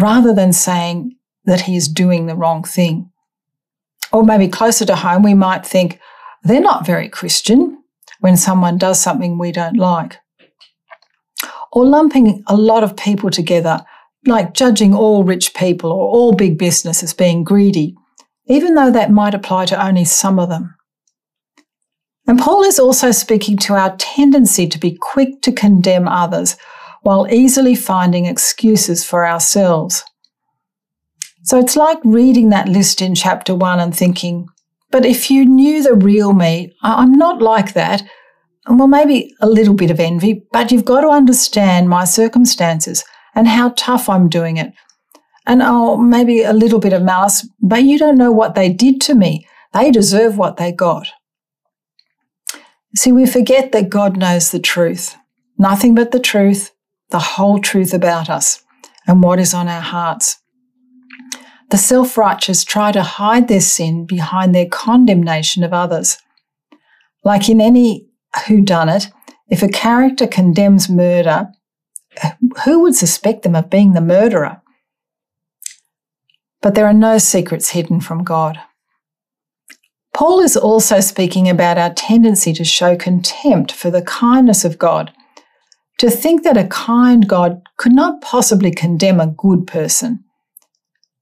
rather 0.00 0.34
than 0.34 0.52
saying 0.52 1.16
that 1.44 1.62
he 1.62 1.76
is 1.76 1.88
doing 1.88 2.26
the 2.26 2.36
wrong 2.36 2.64
thing. 2.64 3.10
Or 4.12 4.24
maybe 4.24 4.48
closer 4.48 4.84
to 4.86 4.96
home, 4.96 5.22
we 5.22 5.34
might 5.34 5.64
think, 5.64 6.00
they're 6.42 6.60
not 6.60 6.86
very 6.86 7.08
Christian 7.08 7.82
when 8.20 8.36
someone 8.36 8.78
does 8.78 9.00
something 9.00 9.38
we 9.38 9.52
don't 9.52 9.76
like. 9.76 10.18
Or 11.72 11.84
lumping 11.84 12.42
a 12.46 12.56
lot 12.56 12.82
of 12.82 12.96
people 12.96 13.30
together, 13.30 13.84
like 14.26 14.54
judging 14.54 14.94
all 14.94 15.24
rich 15.24 15.54
people 15.54 15.92
or 15.92 16.08
all 16.08 16.32
big 16.32 16.58
business 16.58 17.02
as 17.02 17.14
being 17.14 17.44
greedy, 17.44 17.94
even 18.46 18.74
though 18.74 18.90
that 18.90 19.10
might 19.10 19.34
apply 19.34 19.66
to 19.66 19.86
only 19.86 20.04
some 20.04 20.38
of 20.38 20.48
them. 20.48 20.74
And 22.26 22.38
Paul 22.38 22.62
is 22.64 22.78
also 22.78 23.12
speaking 23.12 23.56
to 23.58 23.74
our 23.74 23.96
tendency 23.96 24.66
to 24.68 24.78
be 24.78 24.96
quick 25.00 25.42
to 25.42 25.52
condemn 25.52 26.08
others 26.08 26.56
while 27.02 27.26
easily 27.30 27.74
finding 27.74 28.26
excuses 28.26 29.04
for 29.04 29.26
ourselves. 29.26 30.04
So 31.42 31.58
it's 31.58 31.76
like 31.76 31.98
reading 32.04 32.50
that 32.50 32.68
list 32.68 33.00
in 33.00 33.14
chapter 33.14 33.54
one 33.54 33.80
and 33.80 33.96
thinking, 33.96 34.46
but 34.90 35.06
if 35.06 35.30
you 35.30 35.44
knew 35.44 35.82
the 35.82 35.94
real 35.94 36.32
me, 36.32 36.74
I'm 36.82 37.12
not 37.12 37.40
like 37.40 37.72
that. 37.74 38.02
Well, 38.68 38.88
maybe 38.88 39.34
a 39.40 39.48
little 39.48 39.74
bit 39.74 39.90
of 39.90 39.98
envy, 39.98 40.44
but 40.52 40.70
you've 40.70 40.84
got 40.84 41.00
to 41.00 41.08
understand 41.08 41.88
my 41.88 42.04
circumstances 42.04 43.04
and 43.34 43.48
how 43.48 43.70
tough 43.70 44.08
I'm 44.08 44.28
doing 44.28 44.58
it. 44.58 44.72
And 45.46 45.62
oh, 45.62 45.96
maybe 45.96 46.42
a 46.42 46.52
little 46.52 46.78
bit 46.78 46.92
of 46.92 47.02
malice, 47.02 47.48
but 47.60 47.82
you 47.82 47.98
don't 47.98 48.18
know 48.18 48.30
what 48.30 48.54
they 48.54 48.70
did 48.70 49.00
to 49.02 49.14
me. 49.14 49.46
They 49.72 49.90
deserve 49.90 50.36
what 50.36 50.56
they 50.56 50.72
got. 50.72 51.08
See, 52.96 53.12
we 53.12 53.24
forget 53.24 53.72
that 53.72 53.88
God 53.88 54.16
knows 54.16 54.50
the 54.50 54.58
truth, 54.58 55.16
nothing 55.56 55.94
but 55.94 56.10
the 56.10 56.20
truth, 56.20 56.72
the 57.10 57.18
whole 57.18 57.60
truth 57.60 57.92
about 57.92 58.30
us, 58.30 58.62
and 59.06 59.22
what 59.22 59.38
is 59.38 59.54
on 59.54 59.68
our 59.68 59.80
hearts. 59.80 60.38
The 61.70 61.78
self 61.78 62.18
righteous 62.18 62.64
try 62.64 62.92
to 62.92 63.02
hide 63.02 63.48
their 63.48 63.60
sin 63.60 64.06
behind 64.06 64.54
their 64.54 64.66
condemnation 64.66 65.62
of 65.62 65.72
others. 65.72 66.18
Like 67.24 67.48
in 67.48 67.60
any 67.60 68.08
whodunit, 68.34 69.12
if 69.48 69.62
a 69.62 69.68
character 69.68 70.26
condemns 70.26 70.88
murder, 70.88 71.48
who 72.64 72.80
would 72.80 72.94
suspect 72.94 73.42
them 73.42 73.54
of 73.54 73.70
being 73.70 73.92
the 73.92 74.00
murderer? 74.00 74.62
But 76.60 76.74
there 76.74 76.86
are 76.86 76.92
no 76.92 77.18
secrets 77.18 77.70
hidden 77.70 78.00
from 78.00 78.24
God. 78.24 78.58
Paul 80.12 80.40
is 80.40 80.56
also 80.56 81.00
speaking 81.00 81.48
about 81.48 81.78
our 81.78 81.94
tendency 81.94 82.52
to 82.54 82.64
show 82.64 82.96
contempt 82.96 83.72
for 83.72 83.90
the 83.90 84.02
kindness 84.02 84.64
of 84.64 84.78
God, 84.78 85.12
to 86.00 86.10
think 86.10 86.44
that 86.44 86.56
a 86.56 86.66
kind 86.68 87.28
God 87.28 87.60
could 87.76 87.92
not 87.92 88.22
possibly 88.22 88.70
condemn 88.70 89.20
a 89.20 89.26
good 89.26 89.66
person. 89.66 90.24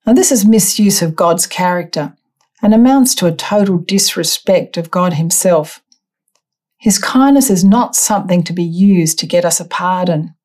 Now, 0.07 0.13
this 0.13 0.31
is 0.31 0.47
misuse 0.47 1.03
of 1.03 1.17
God's 1.17 1.49
character 1.49 2.15
and 2.63 2.73
amounts 2.73 3.17
to 3.17 3.27
a 3.27 3.35
total 3.35 3.79
disrespect 3.79 4.77
of 4.77 4.89
God 4.89 5.15
Himself. 5.15 5.83
His 6.79 6.97
kindness 6.97 7.51
is 7.51 7.65
not 7.65 7.97
something 7.97 8.45
to 8.45 8.53
be 8.53 8.63
used 8.63 9.19
to 9.19 9.27
get 9.27 9.45
us 9.45 9.59
a 9.59 9.65
pardon. 9.65 10.37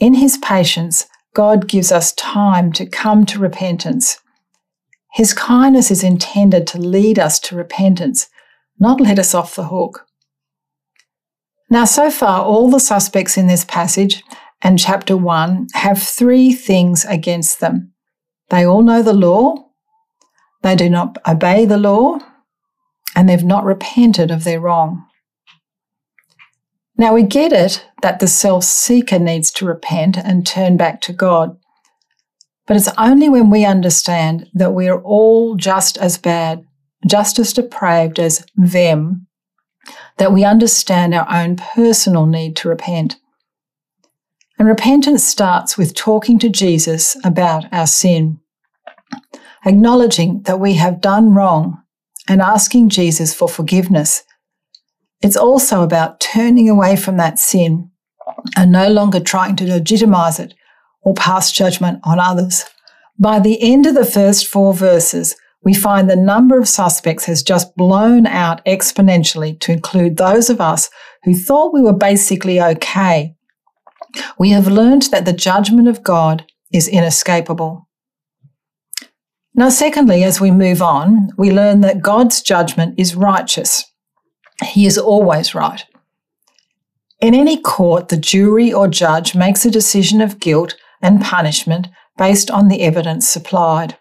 In 0.00 0.14
His 0.14 0.36
patience, 0.38 1.06
God 1.32 1.68
gives 1.68 1.92
us 1.92 2.12
time 2.14 2.72
to 2.72 2.84
come 2.84 3.24
to 3.26 3.38
repentance. 3.38 4.18
His 5.12 5.34
kindness 5.34 5.92
is 5.92 6.02
intended 6.02 6.66
to 6.66 6.78
lead 6.78 7.16
us 7.16 7.38
to 7.40 7.54
repentance, 7.54 8.28
not 8.80 9.00
let 9.00 9.20
us 9.20 9.36
off 9.36 9.54
the 9.54 9.68
hook. 9.68 10.09
Now, 11.70 11.84
so 11.84 12.10
far, 12.10 12.42
all 12.42 12.68
the 12.68 12.80
suspects 12.80 13.38
in 13.38 13.46
this 13.46 13.64
passage 13.64 14.22
and 14.60 14.78
chapter 14.78 15.16
1 15.16 15.68
have 15.74 16.02
three 16.02 16.52
things 16.52 17.04
against 17.04 17.60
them 17.60 17.92
they 18.50 18.66
all 18.66 18.82
know 18.82 19.00
the 19.00 19.14
law, 19.14 19.70
they 20.62 20.76
do 20.76 20.90
not 20.90 21.16
obey 21.26 21.64
the 21.64 21.78
law, 21.78 22.18
and 23.16 23.28
they've 23.28 23.44
not 23.44 23.64
repented 23.64 24.30
of 24.30 24.44
their 24.44 24.60
wrong. 24.60 25.06
Now 26.96 27.14
we 27.14 27.22
get 27.22 27.52
it 27.52 27.86
that 28.02 28.18
the 28.18 28.26
self 28.26 28.64
seeker 28.64 29.18
needs 29.18 29.50
to 29.52 29.64
repent 29.64 30.18
and 30.18 30.46
turn 30.46 30.76
back 30.76 31.00
to 31.02 31.12
God. 31.12 31.56
But 32.66 32.76
it's 32.76 32.90
only 32.98 33.28
when 33.28 33.50
we 33.50 33.64
understand 33.64 34.48
that 34.52 34.74
we 34.74 34.88
are 34.88 35.00
all 35.00 35.56
just 35.56 35.96
as 35.96 36.18
bad, 36.18 36.64
just 37.06 37.38
as 37.38 37.52
depraved 37.52 38.18
as 38.18 38.44
them, 38.54 39.28
that 40.20 40.34
we 40.34 40.44
understand 40.44 41.14
our 41.14 41.26
own 41.34 41.56
personal 41.56 42.26
need 42.26 42.54
to 42.54 42.68
repent. 42.68 43.16
And 44.58 44.68
repentance 44.68 45.24
starts 45.24 45.78
with 45.78 45.94
talking 45.94 46.38
to 46.40 46.50
Jesus 46.50 47.16
about 47.24 47.64
our 47.72 47.86
sin, 47.86 48.38
acknowledging 49.64 50.42
that 50.42 50.60
we 50.60 50.74
have 50.74 51.00
done 51.00 51.32
wrong 51.32 51.82
and 52.28 52.42
asking 52.42 52.90
Jesus 52.90 53.32
for 53.32 53.48
forgiveness. 53.48 54.22
It's 55.22 55.38
also 55.38 55.82
about 55.82 56.20
turning 56.20 56.68
away 56.68 56.96
from 56.96 57.16
that 57.16 57.38
sin 57.38 57.90
and 58.58 58.70
no 58.70 58.90
longer 58.90 59.20
trying 59.20 59.56
to 59.56 59.66
legitimize 59.66 60.38
it 60.38 60.52
or 61.00 61.14
pass 61.14 61.50
judgment 61.50 61.98
on 62.04 62.20
others. 62.20 62.66
By 63.18 63.40
the 63.40 63.58
end 63.62 63.86
of 63.86 63.94
the 63.94 64.04
first 64.04 64.46
four 64.46 64.74
verses, 64.74 65.34
we 65.62 65.74
find 65.74 66.08
the 66.08 66.16
number 66.16 66.58
of 66.58 66.68
suspects 66.68 67.26
has 67.26 67.42
just 67.42 67.76
blown 67.76 68.26
out 68.26 68.64
exponentially 68.64 69.58
to 69.60 69.72
include 69.72 70.16
those 70.16 70.48
of 70.50 70.60
us 70.60 70.90
who 71.24 71.34
thought 71.34 71.74
we 71.74 71.82
were 71.82 71.92
basically 71.92 72.60
okay 72.60 73.34
we 74.38 74.50
have 74.50 74.66
learned 74.66 75.02
that 75.04 75.24
the 75.24 75.32
judgment 75.32 75.88
of 75.88 76.02
God 76.02 76.46
is 76.72 76.88
inescapable. 76.88 77.88
Now, 79.54 79.68
secondly, 79.68 80.22
as 80.24 80.40
we 80.40 80.50
move 80.50 80.80
on, 80.80 81.30
we 81.36 81.50
learn 81.50 81.80
that 81.80 82.02
God's 82.02 82.40
judgment 82.40 82.94
is 82.98 83.16
righteous. 83.16 83.84
He 84.64 84.86
is 84.86 84.96
always 84.96 85.54
right. 85.54 85.84
In 87.20 87.34
any 87.34 87.58
court, 87.58 88.08
the 88.08 88.16
jury 88.16 88.72
or 88.72 88.88
judge 88.88 89.34
makes 89.34 89.64
a 89.66 89.70
decision 89.70 90.20
of 90.20 90.40
guilt 90.40 90.76
and 91.02 91.20
punishment 91.20 91.88
based 92.16 92.50
on 92.50 92.68
the 92.68 92.82
evidence 92.82 93.28
supplied. 93.28 93.98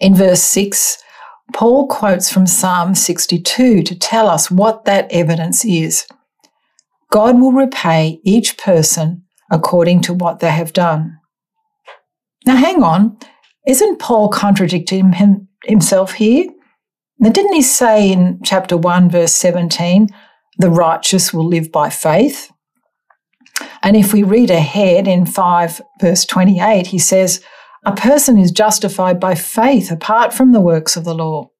In 0.00 0.14
verse 0.14 0.42
6, 0.42 0.98
Paul 1.52 1.86
quotes 1.86 2.30
from 2.30 2.46
Psalm 2.46 2.94
62 2.94 3.82
to 3.82 3.98
tell 3.98 4.28
us 4.28 4.50
what 4.50 4.84
that 4.84 5.06
evidence 5.10 5.64
is. 5.64 6.06
God 7.10 7.40
will 7.40 7.52
repay 7.52 8.20
each 8.24 8.58
person 8.58 9.24
according 9.50 10.00
to 10.02 10.14
what 10.14 10.40
they 10.40 10.50
have 10.50 10.72
done. 10.72 11.18
Now, 12.44 12.56
hang 12.56 12.82
on. 12.82 13.18
Isn't 13.66 13.98
Paul 13.98 14.28
contradicting 14.28 15.12
him, 15.12 15.48
himself 15.64 16.14
here? 16.14 16.46
Now, 17.18 17.30
didn't 17.30 17.54
he 17.54 17.62
say 17.62 18.12
in 18.12 18.40
chapter 18.44 18.76
1, 18.76 19.10
verse 19.10 19.32
17, 19.32 20.08
the 20.58 20.70
righteous 20.70 21.32
will 21.32 21.46
live 21.46 21.72
by 21.72 21.90
faith? 21.90 22.50
And 23.82 23.96
if 23.96 24.12
we 24.12 24.22
read 24.22 24.50
ahead 24.50 25.08
in 25.08 25.26
5, 25.26 25.80
verse 26.00 26.24
28, 26.24 26.88
he 26.88 26.98
says, 26.98 27.42
A 27.86 27.94
person 27.94 28.36
is 28.36 28.50
justified 28.50 29.20
by 29.20 29.36
faith 29.36 29.92
apart 29.92 30.34
from 30.34 30.50
the 30.50 30.60
works 30.60 30.96
of 30.96 31.04
the 31.04 31.14
law. 31.14 31.50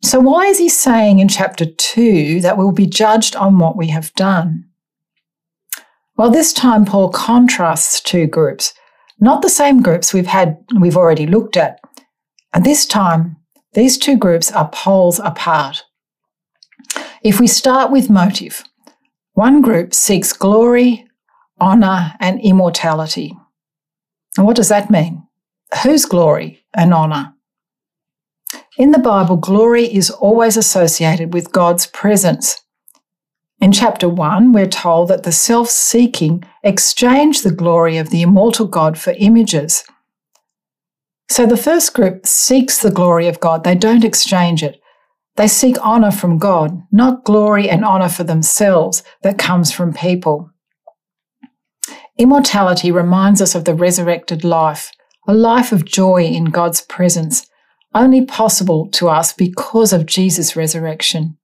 So, 0.00 0.20
why 0.20 0.44
is 0.46 0.58
he 0.58 0.68
saying 0.68 1.18
in 1.18 1.26
chapter 1.26 1.64
2 1.64 2.40
that 2.42 2.56
we'll 2.56 2.70
be 2.70 2.86
judged 2.86 3.34
on 3.34 3.58
what 3.58 3.76
we 3.76 3.88
have 3.88 4.14
done? 4.14 4.66
Well, 6.16 6.30
this 6.30 6.52
time 6.52 6.84
Paul 6.84 7.10
contrasts 7.10 8.00
two 8.00 8.28
groups, 8.28 8.74
not 9.18 9.42
the 9.42 9.48
same 9.48 9.82
groups 9.82 10.14
we've 10.14 10.28
had 10.28 10.56
we've 10.78 10.96
already 10.96 11.26
looked 11.26 11.56
at. 11.56 11.80
And 12.52 12.62
this 12.64 12.86
time, 12.86 13.36
these 13.72 13.98
two 13.98 14.16
groups 14.16 14.52
are 14.52 14.68
poles 14.68 15.18
apart. 15.18 15.82
If 17.24 17.40
we 17.40 17.48
start 17.48 17.90
with 17.90 18.08
motive, 18.08 18.62
one 19.32 19.62
group 19.62 19.94
seeks 19.94 20.32
glory, 20.32 21.08
honor, 21.58 22.12
and 22.20 22.40
immortality. 22.40 23.36
And 24.36 24.46
what 24.46 24.56
does 24.56 24.68
that 24.68 24.90
mean? 24.90 25.23
Whose 25.82 26.04
glory 26.04 26.64
and 26.74 26.94
honor? 26.94 27.34
In 28.78 28.90
the 28.90 28.98
Bible, 28.98 29.36
glory 29.36 29.84
is 29.84 30.10
always 30.10 30.56
associated 30.56 31.32
with 31.32 31.52
God's 31.52 31.86
presence. 31.86 32.60
In 33.60 33.72
chapter 33.72 34.08
1, 34.08 34.52
we're 34.52 34.66
told 34.66 35.08
that 35.08 35.22
the 35.22 35.32
self 35.32 35.70
seeking 35.70 36.44
exchange 36.62 37.42
the 37.42 37.52
glory 37.52 37.96
of 37.96 38.10
the 38.10 38.22
immortal 38.22 38.66
God 38.66 38.98
for 38.98 39.14
images. 39.18 39.84
So 41.28 41.46
the 41.46 41.56
first 41.56 41.94
group 41.94 42.26
seeks 42.26 42.78
the 42.78 42.90
glory 42.90 43.26
of 43.26 43.40
God, 43.40 43.64
they 43.64 43.74
don't 43.74 44.04
exchange 44.04 44.62
it. 44.62 44.80
They 45.36 45.48
seek 45.48 45.78
honour 45.78 46.12
from 46.12 46.38
God, 46.38 46.80
not 46.92 47.24
glory 47.24 47.68
and 47.68 47.84
honour 47.84 48.08
for 48.08 48.22
themselves 48.22 49.02
that 49.22 49.38
comes 49.38 49.72
from 49.72 49.92
people. 49.92 50.50
Immortality 52.18 52.92
reminds 52.92 53.42
us 53.42 53.56
of 53.56 53.64
the 53.64 53.74
resurrected 53.74 54.44
life, 54.44 54.92
a 55.26 55.34
life 55.34 55.72
of 55.72 55.84
joy 55.84 56.24
in 56.24 56.46
God's 56.46 56.80
presence, 56.80 57.46
only 57.94 58.24
possible 58.24 58.88
to 58.90 59.08
us 59.08 59.32
because 59.32 59.92
of 59.92 60.06
Jesus' 60.06 60.56
resurrection. 60.56 61.38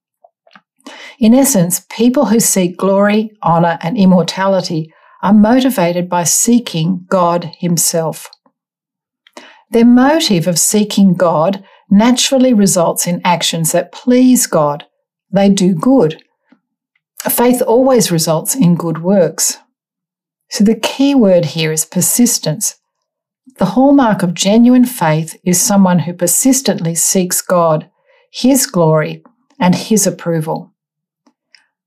In 1.19 1.33
essence, 1.33 1.85
people 1.89 2.25
who 2.25 2.39
seek 2.39 2.77
glory, 2.77 3.31
honour, 3.43 3.77
and 3.81 3.97
immortality 3.97 4.91
are 5.21 5.33
motivated 5.33 6.09
by 6.09 6.23
seeking 6.23 7.05
God 7.09 7.51
Himself. 7.59 8.29
Their 9.69 9.85
motive 9.85 10.47
of 10.47 10.59
seeking 10.59 11.13
God 11.13 11.63
naturally 11.89 12.53
results 12.53 13.07
in 13.07 13.21
actions 13.23 13.71
that 13.71 13.91
please 13.91 14.47
God. 14.47 14.85
They 15.31 15.49
do 15.49 15.73
good. 15.73 16.23
Faith 17.29 17.61
always 17.61 18.11
results 18.11 18.55
in 18.55 18.75
good 18.75 19.03
works. 19.03 19.57
So 20.49 20.63
the 20.63 20.75
key 20.75 21.15
word 21.15 21.45
here 21.45 21.71
is 21.71 21.85
persistence. 21.85 22.80
The 23.57 23.65
hallmark 23.65 24.23
of 24.23 24.33
genuine 24.33 24.85
faith 24.85 25.39
is 25.43 25.59
someone 25.59 25.99
who 25.99 26.13
persistently 26.13 26.95
seeks 26.95 27.41
God, 27.41 27.89
His 28.31 28.65
glory, 28.65 29.23
and 29.59 29.75
His 29.75 30.07
approval. 30.07 30.73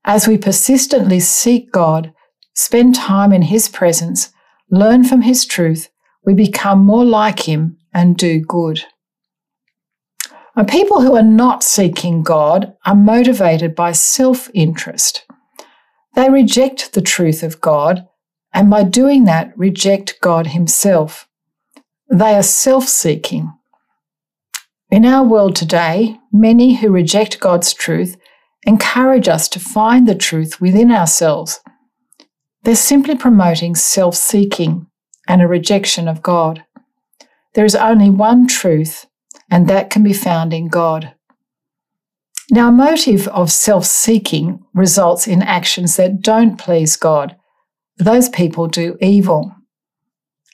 As 0.03 0.27
we 0.27 0.37
persistently 0.37 1.19
seek 1.19 1.71
God, 1.71 2.13
spend 2.53 2.95
time 2.95 3.33
in 3.33 3.41
His 3.41 3.67
presence, 3.67 4.31
learn 4.69 5.03
from 5.03 5.21
His 5.21 5.45
truth, 5.45 5.89
we 6.25 6.33
become 6.33 6.79
more 6.79 7.05
like 7.05 7.47
Him 7.47 7.77
and 7.93 8.17
do 8.17 8.39
good. 8.39 8.83
And 10.55 10.67
people 10.67 11.01
who 11.01 11.15
are 11.15 11.23
not 11.23 11.63
seeking 11.63 12.23
God 12.23 12.75
are 12.85 12.95
motivated 12.95 13.75
by 13.75 13.91
self 13.91 14.49
interest. 14.53 15.25
They 16.15 16.29
reject 16.29 16.93
the 16.93 17.01
truth 17.01 17.43
of 17.43 17.59
God, 17.59 18.07
and 18.53 18.69
by 18.69 18.83
doing 18.83 19.25
that, 19.25 19.57
reject 19.57 20.19
God 20.21 20.47
Himself. 20.47 21.27
They 22.09 22.35
are 22.35 22.43
self 22.43 22.87
seeking. 22.87 23.53
In 24.91 25.05
our 25.05 25.23
world 25.25 25.55
today, 25.55 26.19
many 26.31 26.75
who 26.75 26.89
reject 26.89 27.39
God's 27.39 27.73
truth 27.73 28.17
encourage 28.65 29.27
us 29.27 29.47
to 29.49 29.59
find 29.59 30.07
the 30.07 30.15
truth 30.15 30.61
within 30.61 30.91
ourselves. 30.91 31.59
They're 32.63 32.75
simply 32.75 33.15
promoting 33.15 33.75
self 33.75 34.15
seeking 34.15 34.87
and 35.27 35.41
a 35.41 35.47
rejection 35.47 36.07
of 36.07 36.21
God. 36.21 36.63
There 37.53 37.65
is 37.65 37.75
only 37.75 38.09
one 38.09 38.47
truth, 38.47 39.07
and 39.49 39.67
that 39.67 39.89
can 39.89 40.03
be 40.03 40.13
found 40.13 40.53
in 40.53 40.67
God. 40.67 41.13
Now, 42.51 42.69
a 42.69 42.71
motive 42.71 43.27
of 43.29 43.51
self 43.51 43.85
seeking 43.85 44.63
results 44.73 45.27
in 45.27 45.41
actions 45.41 45.95
that 45.95 46.21
don't 46.21 46.57
please 46.57 46.95
God. 46.95 47.35
Those 47.97 48.29
people 48.29 48.67
do 48.67 48.97
evil. 49.01 49.55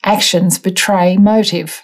Actions 0.03 0.57
betray 0.57 1.17
motive. 1.17 1.83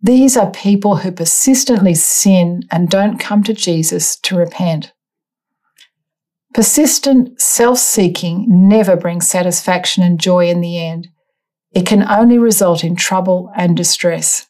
These 0.00 0.36
are 0.36 0.50
people 0.50 0.96
who 0.96 1.10
persistently 1.10 1.94
sin 1.94 2.62
and 2.70 2.88
don't 2.88 3.18
come 3.18 3.42
to 3.44 3.52
Jesus 3.52 4.16
to 4.20 4.36
repent. 4.36 4.92
Persistent 6.54 7.40
self 7.40 7.78
seeking 7.78 8.46
never 8.48 8.96
brings 8.96 9.28
satisfaction 9.28 10.02
and 10.02 10.20
joy 10.20 10.48
in 10.48 10.60
the 10.60 10.78
end. 10.78 11.08
It 11.72 11.84
can 11.84 12.08
only 12.08 12.38
result 12.38 12.84
in 12.84 12.96
trouble 12.96 13.52
and 13.56 13.76
distress. 13.76 14.46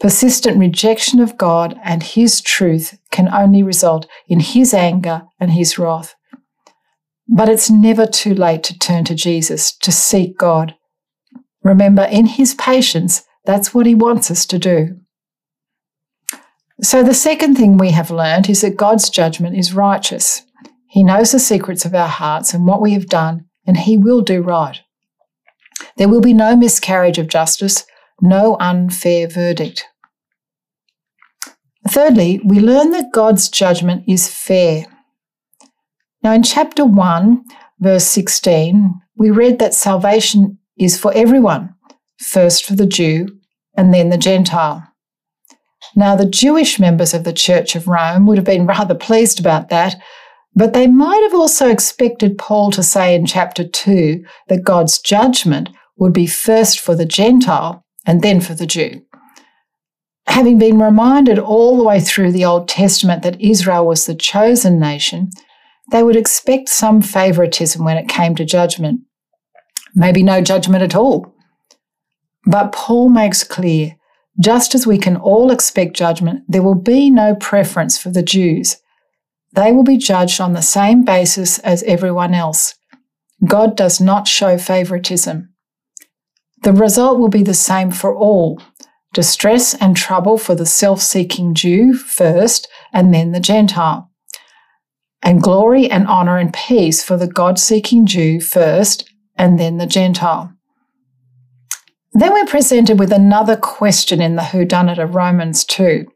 Persistent 0.00 0.58
rejection 0.58 1.20
of 1.20 1.36
God 1.36 1.78
and 1.84 2.02
His 2.02 2.40
truth 2.40 2.98
can 3.10 3.28
only 3.28 3.62
result 3.62 4.06
in 4.28 4.40
His 4.40 4.72
anger 4.72 5.22
and 5.38 5.52
His 5.52 5.78
wrath. 5.78 6.14
But 7.28 7.48
it's 7.48 7.70
never 7.70 8.06
too 8.06 8.34
late 8.34 8.62
to 8.64 8.78
turn 8.78 9.04
to 9.04 9.14
Jesus, 9.14 9.76
to 9.78 9.92
seek 9.92 10.38
God. 10.38 10.74
Remember, 11.62 12.02
in 12.04 12.26
his 12.26 12.54
patience, 12.54 13.22
that's 13.44 13.74
what 13.74 13.86
he 13.86 13.94
wants 13.94 14.30
us 14.30 14.46
to 14.46 14.58
do. 14.58 14.98
So, 16.80 17.02
the 17.02 17.14
second 17.14 17.56
thing 17.56 17.76
we 17.76 17.90
have 17.90 18.10
learned 18.10 18.48
is 18.50 18.62
that 18.62 18.76
God's 18.76 19.08
judgment 19.08 19.56
is 19.56 19.72
righteous. 19.72 20.42
He 20.88 21.04
knows 21.04 21.32
the 21.32 21.38
secrets 21.38 21.84
of 21.84 21.94
our 21.94 22.08
hearts 22.08 22.52
and 22.52 22.66
what 22.66 22.80
we 22.80 22.92
have 22.92 23.06
done, 23.06 23.46
and 23.66 23.76
he 23.76 23.96
will 23.96 24.20
do 24.20 24.42
right. 24.42 24.80
There 25.96 26.08
will 26.08 26.20
be 26.20 26.34
no 26.34 26.56
miscarriage 26.56 27.18
of 27.18 27.28
justice, 27.28 27.84
no 28.20 28.56
unfair 28.58 29.28
verdict. 29.28 29.86
Thirdly, 31.88 32.40
we 32.44 32.60
learn 32.60 32.90
that 32.90 33.12
God's 33.12 33.48
judgment 33.48 34.04
is 34.08 34.28
fair. 34.28 34.86
Now, 36.22 36.32
in 36.32 36.42
chapter 36.42 36.84
1, 36.84 37.44
verse 37.80 38.04
16, 38.04 39.00
we 39.16 39.30
read 39.30 39.58
that 39.58 39.74
salvation 39.74 40.58
is 40.84 40.98
for 40.98 41.12
everyone, 41.14 41.74
first 42.18 42.64
for 42.64 42.74
the 42.74 42.86
Jew 42.86 43.28
and 43.76 43.92
then 43.92 44.10
the 44.10 44.18
Gentile. 44.18 44.86
Now, 45.94 46.16
the 46.16 46.28
Jewish 46.28 46.78
members 46.78 47.12
of 47.12 47.24
the 47.24 47.32
Church 47.32 47.74
of 47.76 47.88
Rome 47.88 48.26
would 48.26 48.38
have 48.38 48.46
been 48.46 48.66
rather 48.78 48.94
pleased 48.94 49.40
about 49.40 49.68
that, 49.68 49.96
but 50.54 50.72
they 50.72 50.86
might 50.86 51.22
have 51.22 51.34
also 51.34 51.68
expected 51.68 52.38
Paul 52.38 52.70
to 52.72 52.82
say 52.82 53.14
in 53.14 53.26
chapter 53.26 53.66
2 53.66 54.24
that 54.48 54.64
God's 54.64 54.98
judgment 54.98 55.70
would 55.96 56.12
be 56.12 56.26
first 56.26 56.80
for 56.80 56.94
the 56.94 57.06
Gentile 57.06 57.84
and 58.06 58.22
then 58.22 58.40
for 58.40 58.54
the 58.54 58.66
Jew. 58.66 59.02
Having 60.26 60.58
been 60.58 60.78
reminded 60.78 61.38
all 61.38 61.76
the 61.76 61.84
way 61.84 62.00
through 62.00 62.32
the 62.32 62.44
Old 62.44 62.68
Testament 62.68 63.22
that 63.22 63.40
Israel 63.40 63.86
was 63.86 64.06
the 64.06 64.14
chosen 64.14 64.78
nation, 64.78 65.30
they 65.90 66.02
would 66.02 66.16
expect 66.16 66.68
some 66.68 67.02
favoritism 67.02 67.84
when 67.84 67.96
it 67.96 68.08
came 68.08 68.34
to 68.36 68.44
judgment 68.44 69.00
maybe 69.94 70.22
no 70.22 70.40
judgment 70.40 70.82
at 70.82 70.94
all. 70.94 71.34
But 72.44 72.72
Paul 72.72 73.08
makes 73.08 73.44
clear 73.44 73.96
just 74.40 74.74
as 74.74 74.86
we 74.86 74.98
can 74.98 75.16
all 75.16 75.50
expect 75.50 75.94
judgment, 75.94 76.44
there 76.48 76.62
will 76.62 76.74
be 76.74 77.10
no 77.10 77.34
preference 77.34 77.98
for 77.98 78.10
the 78.10 78.22
Jews. 78.22 78.76
They 79.54 79.72
will 79.72 79.82
be 79.84 79.98
judged 79.98 80.40
on 80.40 80.54
the 80.54 80.62
same 80.62 81.04
basis 81.04 81.58
as 81.58 81.82
everyone 81.82 82.32
else. 82.32 82.74
God 83.46 83.76
does 83.76 84.00
not 84.00 84.26
show 84.26 84.56
favoritism. 84.56 85.50
The 86.62 86.72
result 86.72 87.18
will 87.18 87.28
be 87.28 87.42
the 87.42 87.54
same 87.54 87.90
for 87.90 88.16
all 88.16 88.60
distress 89.12 89.74
and 89.74 89.94
trouble 89.94 90.38
for 90.38 90.54
the 90.54 90.64
self 90.64 91.02
seeking 91.02 91.54
Jew 91.54 91.94
first, 91.94 92.68
and 92.92 93.12
then 93.12 93.32
the 93.32 93.40
Gentile. 93.40 94.10
And 95.22 95.42
glory 95.42 95.90
and 95.90 96.06
honour 96.08 96.38
and 96.38 96.52
peace 96.52 97.04
for 97.04 97.16
the 97.16 97.28
God 97.28 97.58
seeking 97.58 98.06
Jew 98.06 98.40
first, 98.40 99.08
and 99.42 99.58
then 99.58 99.78
the 99.78 99.88
Gentile. 99.88 100.52
Then 102.12 102.32
we're 102.32 102.46
presented 102.46 103.00
with 103.00 103.10
another 103.10 103.56
question 103.56 104.22
in 104.22 104.36
the 104.36 104.42
whodunit 104.42 105.02
of 105.02 105.16
Romans 105.16 105.64
2. 105.64 106.06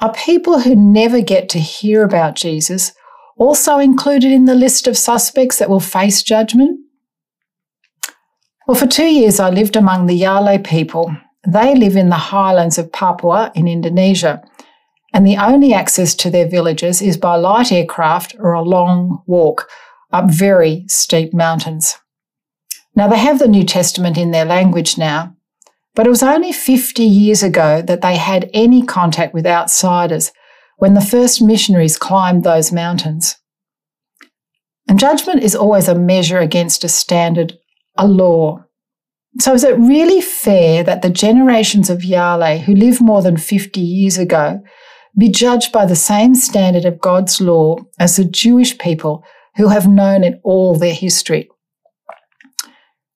Are 0.00 0.14
people 0.14 0.60
who 0.60 0.74
never 0.74 1.20
get 1.20 1.50
to 1.50 1.58
hear 1.58 2.02
about 2.02 2.34
Jesus 2.34 2.92
also 3.36 3.78
included 3.78 4.32
in 4.32 4.46
the 4.46 4.54
list 4.54 4.88
of 4.88 4.96
suspects 4.96 5.58
that 5.58 5.68
will 5.68 5.80
face 5.80 6.22
judgment? 6.22 6.80
Well, 8.66 8.78
for 8.78 8.86
two 8.86 9.12
years 9.12 9.38
I 9.38 9.50
lived 9.50 9.76
among 9.76 10.06
the 10.06 10.16
Yale 10.16 10.58
people. 10.60 11.14
They 11.46 11.74
live 11.74 11.94
in 11.94 12.08
the 12.08 12.24
highlands 12.32 12.78
of 12.78 12.90
Papua 12.90 13.52
in 13.54 13.68
Indonesia, 13.68 14.42
and 15.12 15.26
the 15.26 15.36
only 15.36 15.74
access 15.74 16.14
to 16.14 16.30
their 16.30 16.48
villages 16.48 17.02
is 17.02 17.18
by 17.18 17.36
light 17.36 17.70
aircraft 17.70 18.34
or 18.38 18.54
a 18.54 18.62
long 18.62 19.22
walk 19.26 19.68
up 20.10 20.30
very 20.30 20.84
steep 20.88 21.34
mountains. 21.34 21.96
Now, 22.94 23.08
they 23.08 23.18
have 23.18 23.38
the 23.38 23.48
New 23.48 23.64
Testament 23.64 24.16
in 24.16 24.30
their 24.30 24.44
language 24.44 24.98
now, 24.98 25.36
but 25.94 26.06
it 26.06 26.10
was 26.10 26.22
only 26.22 26.52
50 26.52 27.02
years 27.02 27.42
ago 27.42 27.82
that 27.82 28.00
they 28.00 28.16
had 28.16 28.50
any 28.52 28.84
contact 28.84 29.34
with 29.34 29.46
outsiders 29.46 30.32
when 30.78 30.94
the 30.94 31.00
first 31.00 31.42
missionaries 31.42 31.96
climbed 31.96 32.44
those 32.44 32.72
mountains. 32.72 33.36
And 34.88 34.98
judgment 34.98 35.42
is 35.42 35.54
always 35.54 35.86
a 35.86 35.94
measure 35.94 36.38
against 36.38 36.82
a 36.82 36.88
standard, 36.88 37.58
a 37.96 38.06
law. 38.06 38.64
So, 39.38 39.52
is 39.52 39.62
it 39.62 39.78
really 39.78 40.20
fair 40.20 40.82
that 40.84 41.02
the 41.02 41.10
generations 41.10 41.90
of 41.90 42.02
Yale 42.02 42.58
who 42.58 42.74
lived 42.74 43.00
more 43.00 43.22
than 43.22 43.36
50 43.36 43.80
years 43.80 44.16
ago 44.16 44.60
be 45.16 45.28
judged 45.28 45.72
by 45.72 45.84
the 45.84 45.96
same 45.96 46.34
standard 46.34 46.84
of 46.84 47.00
God's 47.00 47.40
law 47.40 47.76
as 47.98 48.16
the 48.16 48.24
Jewish 48.24 48.78
people 48.78 49.24
who 49.58 49.68
have 49.68 49.88
known 49.88 50.24
it 50.24 50.40
all 50.44 50.76
their 50.76 50.94
history? 50.94 51.50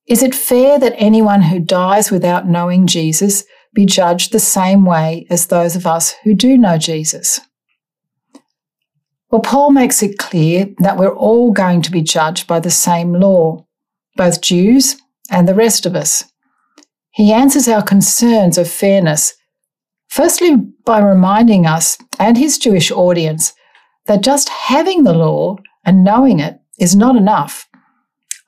Is 0.09 0.23
it 0.23 0.35
fair 0.35 0.79
that 0.81 0.95
anyone 0.97 1.43
who 1.43 1.61
dies 1.61 2.11
without 2.11 2.49
knowing 2.49 2.87
Jesus 2.89 3.45
be 3.73 3.87
judged 3.87 4.33
the 4.33 4.41
same 4.41 4.85
way 4.85 5.27
as 5.31 5.47
those 5.47 5.77
of 5.77 5.87
us 5.87 6.15
who 6.25 6.35
do 6.35 6.59
know 6.59 6.77
Jesus? 6.77 7.41
Well, 9.31 9.41
Paul 9.41 9.71
makes 9.71 10.03
it 10.03 10.19
clear 10.19 10.67
that 10.79 10.99
we're 10.99 11.15
all 11.15 11.53
going 11.53 11.81
to 11.83 11.91
be 11.91 12.03
judged 12.03 12.47
by 12.49 12.61
the 12.61 12.71
same 12.71 13.15
law, 13.15 13.65
both 14.17 14.43
Jews 14.43 14.97
and 15.31 15.49
the 15.49 15.55
rest 15.55 15.87
of 15.87 15.95
us. 15.95 16.25
He 17.13 17.33
answers 17.33 17.69
our 17.69 17.83
concerns 17.83 18.59
of 18.59 18.69
fairness, 18.69 19.33
firstly 20.09 20.57
by 20.85 20.99
reminding 21.01 21.67
us 21.67 21.97
and 22.19 22.37
his 22.37 22.59
Jewish 22.59 22.91
audience 22.91 23.55
that 24.07 24.23
just 24.23 24.49
having 24.49 25.05
the 25.05 25.15
law 25.15 25.57
and 25.85 26.05
knowing 26.05 26.41
it 26.41 26.61
is 26.79 26.97
not 26.97 27.17
enough. 27.17 27.69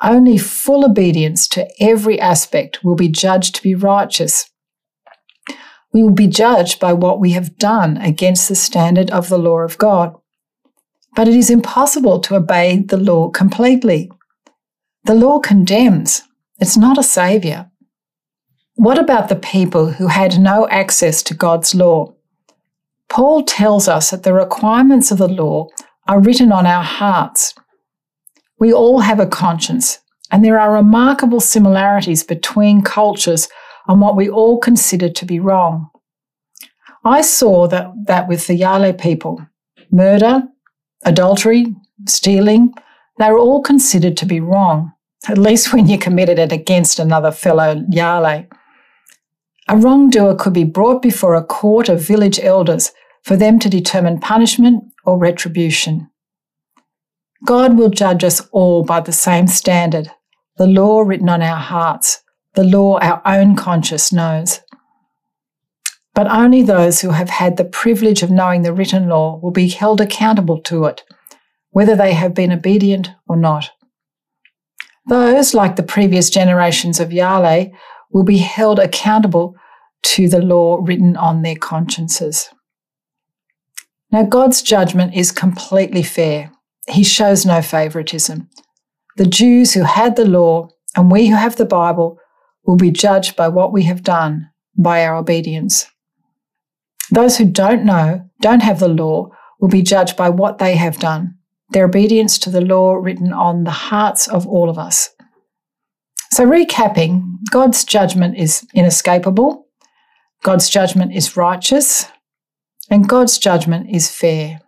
Only 0.02 0.38
full 0.38 0.84
obedience 0.84 1.48
to 1.48 1.68
every 1.80 2.20
aspect 2.20 2.84
will 2.84 2.96
be 2.96 3.08
judged 3.08 3.54
to 3.54 3.62
be 3.62 3.74
righteous. 3.74 4.50
We 5.92 6.02
will 6.02 6.12
be 6.12 6.26
judged 6.26 6.80
by 6.80 6.92
what 6.92 7.20
we 7.20 7.30
have 7.32 7.56
done 7.56 7.96
against 7.98 8.48
the 8.48 8.56
standard 8.56 9.10
of 9.10 9.28
the 9.28 9.38
law 9.38 9.58
of 9.58 9.78
God. 9.78 10.14
But 11.14 11.28
it 11.28 11.34
is 11.34 11.50
impossible 11.50 12.20
to 12.20 12.34
obey 12.34 12.78
the 12.78 12.96
law 12.96 13.30
completely. 13.30 14.10
The 15.04 15.14
law 15.14 15.38
condemns, 15.38 16.22
it's 16.58 16.76
not 16.76 16.98
a 16.98 17.02
saviour. 17.02 17.70
What 18.74 18.98
about 18.98 19.28
the 19.28 19.36
people 19.36 19.92
who 19.92 20.08
had 20.08 20.40
no 20.40 20.66
access 20.68 21.22
to 21.24 21.34
God's 21.34 21.74
law? 21.74 22.14
Paul 23.08 23.44
tells 23.44 23.86
us 23.86 24.10
that 24.10 24.24
the 24.24 24.34
requirements 24.34 25.12
of 25.12 25.18
the 25.18 25.28
law 25.28 25.68
are 26.06 26.20
written 26.20 26.52
on 26.52 26.66
our 26.66 26.82
hearts. 26.82 27.54
We 28.58 28.72
all 28.72 29.00
have 29.00 29.20
a 29.20 29.26
conscience, 29.26 29.98
and 30.30 30.44
there 30.44 30.58
are 30.58 30.72
remarkable 30.72 31.40
similarities 31.40 32.22
between 32.22 32.82
cultures 32.82 33.48
on 33.86 34.00
what 34.00 34.16
we 34.16 34.28
all 34.28 34.58
consider 34.58 35.08
to 35.08 35.26
be 35.26 35.40
wrong. 35.40 35.90
I 37.04 37.20
saw 37.20 37.68
that, 37.68 37.90
that 38.06 38.28
with 38.28 38.46
the 38.46 38.54
Yale 38.54 38.92
people. 38.94 39.46
Murder, 39.90 40.42
adultery, 41.04 41.74
stealing, 42.06 42.72
they 43.18 43.30
were 43.30 43.38
all 43.38 43.62
considered 43.62 44.16
to 44.18 44.26
be 44.26 44.40
wrong, 44.40 44.92
at 45.28 45.38
least 45.38 45.72
when 45.72 45.88
you 45.88 45.98
committed 45.98 46.38
it 46.38 46.52
against 46.52 46.98
another 46.98 47.30
fellow 47.30 47.84
Yale. 47.90 48.46
A 49.68 49.76
wrongdoer 49.76 50.34
could 50.34 50.52
be 50.52 50.64
brought 50.64 51.00
before 51.00 51.34
a 51.34 51.44
court 51.44 51.88
of 51.88 52.00
village 52.00 52.40
elders 52.40 52.92
for 53.24 53.36
them 53.36 53.58
to 53.58 53.70
determine 53.70 54.20
punishment 54.20 54.84
or 55.04 55.18
retribution. 55.18 56.10
God 57.44 57.76
will 57.76 57.90
judge 57.90 58.22
us 58.22 58.40
all 58.52 58.84
by 58.84 59.00
the 59.00 59.12
same 59.12 59.46
standard, 59.46 60.10
the 60.56 60.66
law 60.66 61.00
written 61.00 61.28
on 61.28 61.42
our 61.42 61.58
hearts, 61.58 62.22
the 62.54 62.64
law 62.64 62.98
our 63.00 63.20
own 63.24 63.56
conscience 63.56 64.12
knows. 64.12 64.60
But 66.14 66.30
only 66.30 66.62
those 66.62 67.00
who 67.00 67.10
have 67.10 67.28
had 67.28 67.56
the 67.56 67.64
privilege 67.64 68.22
of 68.22 68.30
knowing 68.30 68.62
the 68.62 68.72
written 68.72 69.08
law 69.08 69.40
will 69.42 69.50
be 69.50 69.68
held 69.68 70.00
accountable 70.00 70.60
to 70.62 70.84
it, 70.84 71.02
whether 71.70 71.96
they 71.96 72.12
have 72.12 72.34
been 72.34 72.52
obedient 72.52 73.10
or 73.26 73.36
not. 73.36 73.70
Those, 75.06 75.54
like 75.54 75.76
the 75.76 75.82
previous 75.82 76.30
generations 76.30 77.00
of 77.00 77.12
Yale, 77.12 77.72
will 78.10 78.22
be 78.22 78.38
held 78.38 78.78
accountable 78.78 79.56
to 80.02 80.28
the 80.28 80.40
law 80.40 80.78
written 80.80 81.16
on 81.16 81.42
their 81.42 81.56
consciences. 81.56 82.48
Now, 84.10 84.22
God's 84.24 84.62
judgment 84.62 85.14
is 85.14 85.32
completely 85.32 86.02
fair. 86.02 86.52
He 86.88 87.02
shows 87.02 87.44
no 87.44 87.62
favoritism. 87.62 88.48
The 89.16 89.26
Jews 89.26 89.74
who 89.74 89.82
had 89.82 90.16
the 90.16 90.26
law 90.26 90.68
and 90.96 91.10
we 91.10 91.28
who 91.28 91.36
have 91.36 91.56
the 91.56 91.64
Bible 91.64 92.18
will 92.64 92.76
be 92.76 92.90
judged 92.90 93.36
by 93.36 93.48
what 93.48 93.72
we 93.72 93.84
have 93.84 94.02
done, 94.02 94.50
by 94.76 95.04
our 95.04 95.16
obedience. 95.16 95.86
Those 97.10 97.36
who 97.36 97.44
don't 97.44 97.84
know, 97.84 98.28
don't 98.40 98.62
have 98.62 98.80
the 98.80 98.88
law, 98.88 99.30
will 99.60 99.68
be 99.68 99.82
judged 99.82 100.16
by 100.16 100.28
what 100.30 100.58
they 100.58 100.76
have 100.76 100.98
done, 100.98 101.36
their 101.70 101.84
obedience 101.84 102.38
to 102.38 102.50
the 102.50 102.60
law 102.60 102.94
written 102.94 103.32
on 103.32 103.64
the 103.64 103.70
hearts 103.70 104.28
of 104.28 104.46
all 104.46 104.70
of 104.70 104.78
us. 104.78 105.10
So, 106.32 106.44
recapping, 106.44 107.22
God's 107.50 107.84
judgment 107.84 108.36
is 108.36 108.66
inescapable, 108.74 109.66
God's 110.42 110.68
judgment 110.68 111.14
is 111.14 111.36
righteous, 111.36 112.06
and 112.94 113.08
God's 113.08 113.38
judgment 113.38 113.90
is 113.90 114.08
fair. 114.08 114.60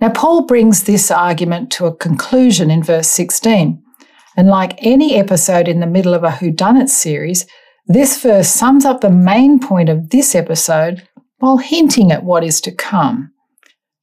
Now, 0.00 0.10
Paul 0.10 0.44
brings 0.44 0.82
this 0.82 1.08
argument 1.08 1.70
to 1.72 1.86
a 1.86 1.94
conclusion 1.94 2.68
in 2.68 2.82
verse 2.82 3.06
16. 3.06 3.80
And 4.36 4.48
like 4.48 4.74
any 4.78 5.14
episode 5.14 5.68
in 5.68 5.78
the 5.78 5.86
middle 5.86 6.14
of 6.14 6.24
a 6.24 6.30
Whodunit 6.30 6.88
series, 6.88 7.46
this 7.86 8.20
verse 8.20 8.48
sums 8.48 8.84
up 8.84 9.02
the 9.02 9.10
main 9.10 9.60
point 9.60 9.88
of 9.88 10.10
this 10.10 10.34
episode 10.34 11.06
while 11.38 11.58
hinting 11.58 12.10
at 12.10 12.24
what 12.24 12.42
is 12.42 12.60
to 12.62 12.72
come. 12.72 13.32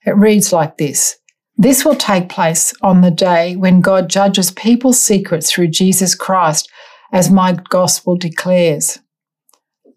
It 0.05 0.15
reads 0.15 0.53
like 0.53 0.77
this 0.77 1.17
This 1.57 1.83
will 1.83 1.95
take 1.95 2.29
place 2.29 2.73
on 2.81 3.01
the 3.01 3.11
day 3.11 3.57
when 3.57 3.81
God 3.81 4.09
judges 4.09 4.51
people's 4.51 5.01
secrets 5.01 5.51
through 5.51 5.69
Jesus 5.69 6.15
Christ, 6.15 6.69
as 7.11 7.29
my 7.29 7.51
gospel 7.69 8.15
declares. 8.15 8.99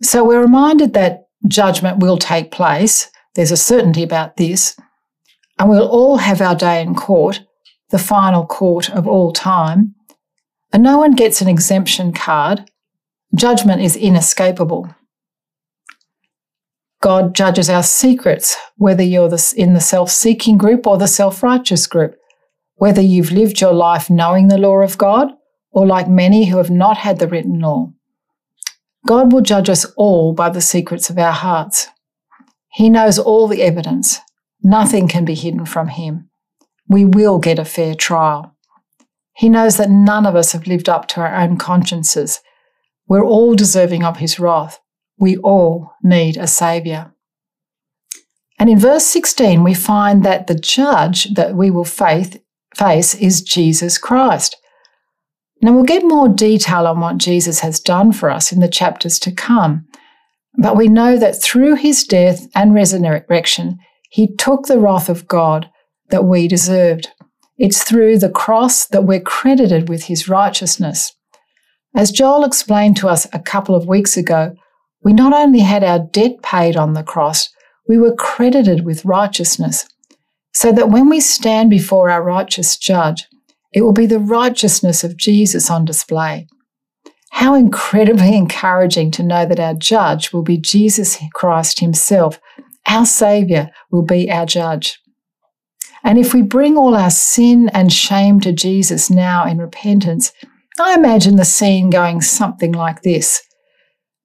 So 0.03 0.24
we're 0.24 0.42
reminded 0.42 0.94
that 0.94 1.29
judgment 1.48 1.98
will 1.98 2.18
take 2.18 2.50
place. 2.50 3.11
There's 3.35 3.53
a 3.53 3.57
certainty 3.57 4.03
about 4.03 4.37
this. 4.37 4.76
And 5.59 5.68
we'll 5.68 5.88
all 5.88 6.18
have 6.18 6.40
our 6.40 6.55
day 6.55 6.81
in 6.81 6.94
court, 6.94 7.42
the 7.90 7.98
final 7.98 8.46
court 8.46 8.90
of 8.90 9.07
all 9.07 9.33
time. 9.33 9.94
And 10.72 10.83
no 10.83 10.98
one 10.98 11.12
gets 11.12 11.40
an 11.40 11.48
exemption 11.48 12.12
card 12.12 12.70
Judgment 13.35 13.81
is 13.81 13.94
inescapable. 13.94 14.92
God 17.00 17.35
judges 17.35 17.70
our 17.70 17.85
secrets, 17.85 18.57
whether 18.76 19.05
you're 19.05 19.31
in 19.57 19.74
the 19.74 19.81
self 19.81 20.11
seeking 20.11 20.59
group 20.59 20.87
or 20.87 20.98
the 20.98 21.07
self 21.07 21.42
righteous 21.42 21.87
group, 21.87 22.16
whether 22.74 23.00
you've 23.00 23.31
lived 23.31 23.61
your 23.61 23.72
life 23.72 24.11
knowing 24.11 24.48
the 24.48 24.59
law 24.59 24.81
of 24.81 24.98
God 24.98 25.29
or 25.70 25.87
like 25.87 26.09
many 26.09 26.46
who 26.46 26.57
have 26.59 26.70
not 26.70 26.98
had 26.98 27.20
the 27.20 27.29
written 27.29 27.61
law. 27.61 27.92
God 29.06 29.32
will 29.32 29.40
judge 29.40 29.68
us 29.68 29.84
all 29.96 30.32
by 30.32 30.50
the 30.50 30.60
secrets 30.60 31.10
of 31.10 31.18
our 31.18 31.32
hearts. 31.32 31.88
He 32.72 32.90
knows 32.90 33.18
all 33.18 33.48
the 33.48 33.62
evidence. 33.62 34.18
Nothing 34.62 35.08
can 35.08 35.24
be 35.24 35.34
hidden 35.34 35.66
from 35.66 35.88
Him. 35.88 36.30
We 36.88 37.04
will 37.04 37.38
get 37.38 37.58
a 37.58 37.64
fair 37.64 37.94
trial. 37.94 38.54
He 39.34 39.48
knows 39.48 39.76
that 39.78 39.90
none 39.90 40.26
of 40.26 40.36
us 40.36 40.52
have 40.52 40.66
lived 40.66 40.88
up 40.88 41.08
to 41.08 41.20
our 41.20 41.34
own 41.34 41.56
consciences 41.56 42.40
we're 43.10 43.26
all 43.26 43.56
deserving 43.56 44.04
of 44.04 44.18
his 44.18 44.38
wrath. 44.38 44.78
We 45.18 45.36
all 45.38 45.94
need 46.00 46.36
a 46.36 46.46
saviour. 46.46 47.12
And 48.56 48.70
in 48.70 48.78
verse 48.78 49.04
16, 49.04 49.64
we 49.64 49.74
find 49.74 50.24
that 50.24 50.46
the 50.46 50.54
judge 50.54 51.34
that 51.34 51.56
we 51.56 51.72
will 51.72 51.84
faith, 51.84 52.40
face 52.76 53.16
is 53.16 53.42
Jesus 53.42 53.98
Christ. 53.98 54.56
Now, 55.62 55.73
we'll 55.73 55.85
get 55.85 56.05
more 56.05 56.29
detail 56.29 56.87
on 56.87 57.01
what 57.01 57.18
Jesus 57.18 57.61
has 57.61 57.81
done 57.81 58.12
for 58.12 58.31
us 58.31 58.51
in 58.51 58.61
the 58.61 58.68
chapters 58.68 59.18
to 59.20 59.33
come, 59.33 59.87
but 60.57 60.77
we 60.77 60.88
know 60.88 61.18
that 61.18 61.40
through 61.40 61.77
his 61.77 62.05
death 62.05 62.46
and 62.55 62.75
resurrection, 62.75 63.79
he 64.11 64.35
took 64.37 64.66
the 64.66 64.79
wrath 64.79 65.09
of 65.09 65.29
God 65.29 65.70
that 66.09 66.25
we 66.25 66.49
deserved. 66.49 67.09
It's 67.59 67.85
through 67.85 68.18
the 68.18 68.31
cross 68.31 68.87
that 68.87 69.05
we're 69.05 69.20
credited 69.20 69.88
with 69.88 70.05
his 70.05 70.29
righteousness. 70.29 71.14
As 71.94 72.11
Joel 72.11 72.44
explained 72.44 72.96
to 72.99 73.09
us 73.09 73.27
a 73.33 73.38
couple 73.38 73.75
of 73.75 73.87
weeks 73.87 74.16
ago, 74.16 74.55
we 75.03 75.12
not 75.12 75.33
only 75.33 75.61
had 75.61 75.85
our 75.85 75.99
debt 75.99 76.42
paid 76.42 76.77
on 76.77 76.94
the 76.94 77.03
cross, 77.03 77.51
we 77.88 77.99
were 77.99 78.14
credited 78.14 78.85
with 78.85 79.05
righteousness, 79.05 79.87
so 80.53 80.73
that 80.73 80.90
when 80.90 81.09
we 81.09 81.20
stand 81.20 81.70
before 81.70 82.11
our 82.11 82.23
righteous 82.23 82.77
judge, 82.77 83.27
it 83.72 83.83
will 83.83 83.92
be 83.92 84.06
the 84.06 84.18
righteousness 84.18 85.04
of 85.04 85.16
Jesus 85.16 85.70
on 85.70 85.85
display. 85.85 86.46
How 87.30 87.54
incredibly 87.54 88.37
encouraging 88.37 89.11
to 89.12 89.22
know 89.22 89.46
that 89.46 89.61
our 89.61 89.74
judge 89.74 90.33
will 90.33 90.42
be 90.42 90.59
Jesus 90.59 91.18
Christ 91.35 91.80
Himself. 91.80 92.40
Our 92.87 93.06
Saviour 93.06 93.70
will 93.90 94.02
be 94.02 94.30
our 94.30 94.46
judge. 94.46 94.98
And 96.02 96.18
if 96.18 96.33
we 96.33 96.42
bring 96.42 96.76
all 96.76 96.96
our 96.96 97.11
sin 97.11 97.68
and 97.74 97.92
shame 97.92 98.40
to 98.40 98.52
Jesus 98.52 99.11
now 99.11 99.46
in 99.46 99.59
repentance, 99.59 100.33
I 100.78 100.94
imagine 100.94 101.37
the 101.37 101.44
scene 101.44 101.90
going 101.90 102.22
something 102.22 102.72
like 102.72 103.02
this 103.02 103.42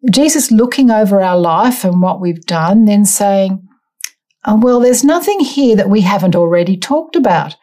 Jesus 0.09 0.51
looking 0.51 0.91
over 0.91 1.21
our 1.21 1.37
life 1.37 1.83
and 1.83 2.01
what 2.01 2.21
we've 2.21 2.45
done, 2.45 2.85
then 2.85 3.05
saying, 3.05 3.67
oh, 4.45 4.55
Well, 4.55 4.79
there's 4.79 5.03
nothing 5.03 5.39
here 5.39 5.75
that 5.75 5.89
we 5.89 6.01
haven't 6.01 6.35
already 6.35 6.77
talked 6.77 7.15
about. 7.15 7.55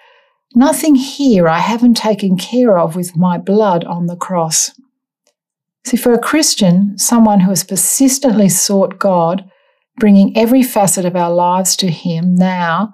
Nothing 0.55 0.95
here 0.97 1.49
I 1.49 1.59
haven't 1.59 1.97
taken 1.97 2.37
care 2.37 2.79
of 2.79 2.95
with 2.95 3.17
my 3.17 3.39
blood 3.39 3.85
on 3.85 4.07
the 4.07 4.17
cross. 4.17 4.71
See, 5.85 5.97
for 5.97 6.13
a 6.13 6.19
Christian, 6.19 6.97
someone 6.99 7.41
who 7.41 7.51
has 7.51 7.65
persistently 7.65 8.49
sought 8.49 8.99
God, 8.99 9.45
bringing 9.99 10.37
every 10.37 10.63
facet 10.63 11.05
of 11.05 11.17
our 11.17 11.33
lives 11.33 11.75
to 11.77 11.91
Him 11.91 12.35
now, 12.35 12.93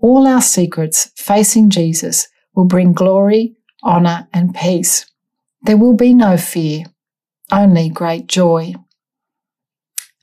all 0.00 0.26
our 0.26 0.40
secrets 0.40 1.10
facing 1.16 1.68
Jesus 1.68 2.28
will 2.54 2.64
bring 2.64 2.92
glory, 2.92 3.56
honour, 3.84 4.28
and 4.32 4.54
peace. 4.54 5.06
There 5.62 5.76
will 5.76 5.94
be 5.94 6.14
no 6.14 6.36
fear, 6.36 6.84
only 7.52 7.88
great 7.88 8.26
joy. 8.26 8.74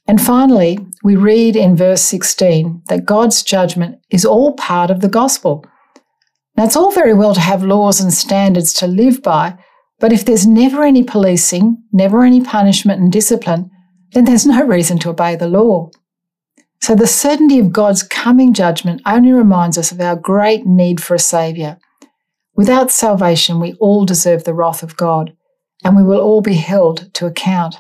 And 0.08 0.22
finally, 0.22 0.80
we 1.04 1.16
read 1.16 1.56
in 1.56 1.76
verse 1.76 2.02
16 2.02 2.84
that 2.88 3.06
God's 3.06 3.44
judgment 3.44 4.00
is 4.10 4.26
all 4.26 4.54
part 4.54 4.90
of 4.90 5.02
the 5.02 5.10
gospel. 5.10 5.66
Now, 6.58 6.66
it's 6.66 6.76
all 6.76 6.92
very 6.92 7.14
well 7.14 7.36
to 7.36 7.40
have 7.40 7.64
laws 7.64 8.02
and 8.02 8.12
standards 8.12 8.74
to 8.74 8.88
live 8.88 9.22
by, 9.22 9.56
but 10.00 10.12
if 10.12 10.26
there's 10.26 10.48
never 10.48 10.84
any 10.84 11.04
policing, 11.04 11.84
never 11.94 12.24
any 12.24 12.42
punishment 12.42 13.00
and 13.00 13.12
discipline, 13.12 13.70
then 14.14 14.26
there's 14.26 14.48
no 14.48 14.66
reason 14.66 14.98
to 15.00 15.10
obey 15.10 15.36
the 15.36 15.48
law. 15.48 15.92
So 16.82 16.96
the 16.96 17.06
certainty 17.06 17.60
of 17.60 17.72
God's 17.72 18.02
coming 18.02 18.54
judgment 18.54 19.02
only 19.06 19.32
reminds 19.32 19.78
us 19.78 19.92
of 19.92 20.02
our 20.02 20.16
great 20.16 20.66
need 20.66 21.02
for 21.02 21.14
a 21.14 21.20
Saviour. 21.20 21.78
Without 22.56 22.90
salvation, 22.90 23.60
we 23.60 23.74
all 23.74 24.06
deserve 24.06 24.44
the 24.44 24.54
wrath 24.54 24.82
of 24.82 24.98
God, 24.98 25.34
and 25.84 25.96
we 25.96 26.04
will 26.04 26.22
all 26.22 26.42
be 26.42 26.56
held 26.56 27.14
to 27.16 27.28
account. 27.28 27.76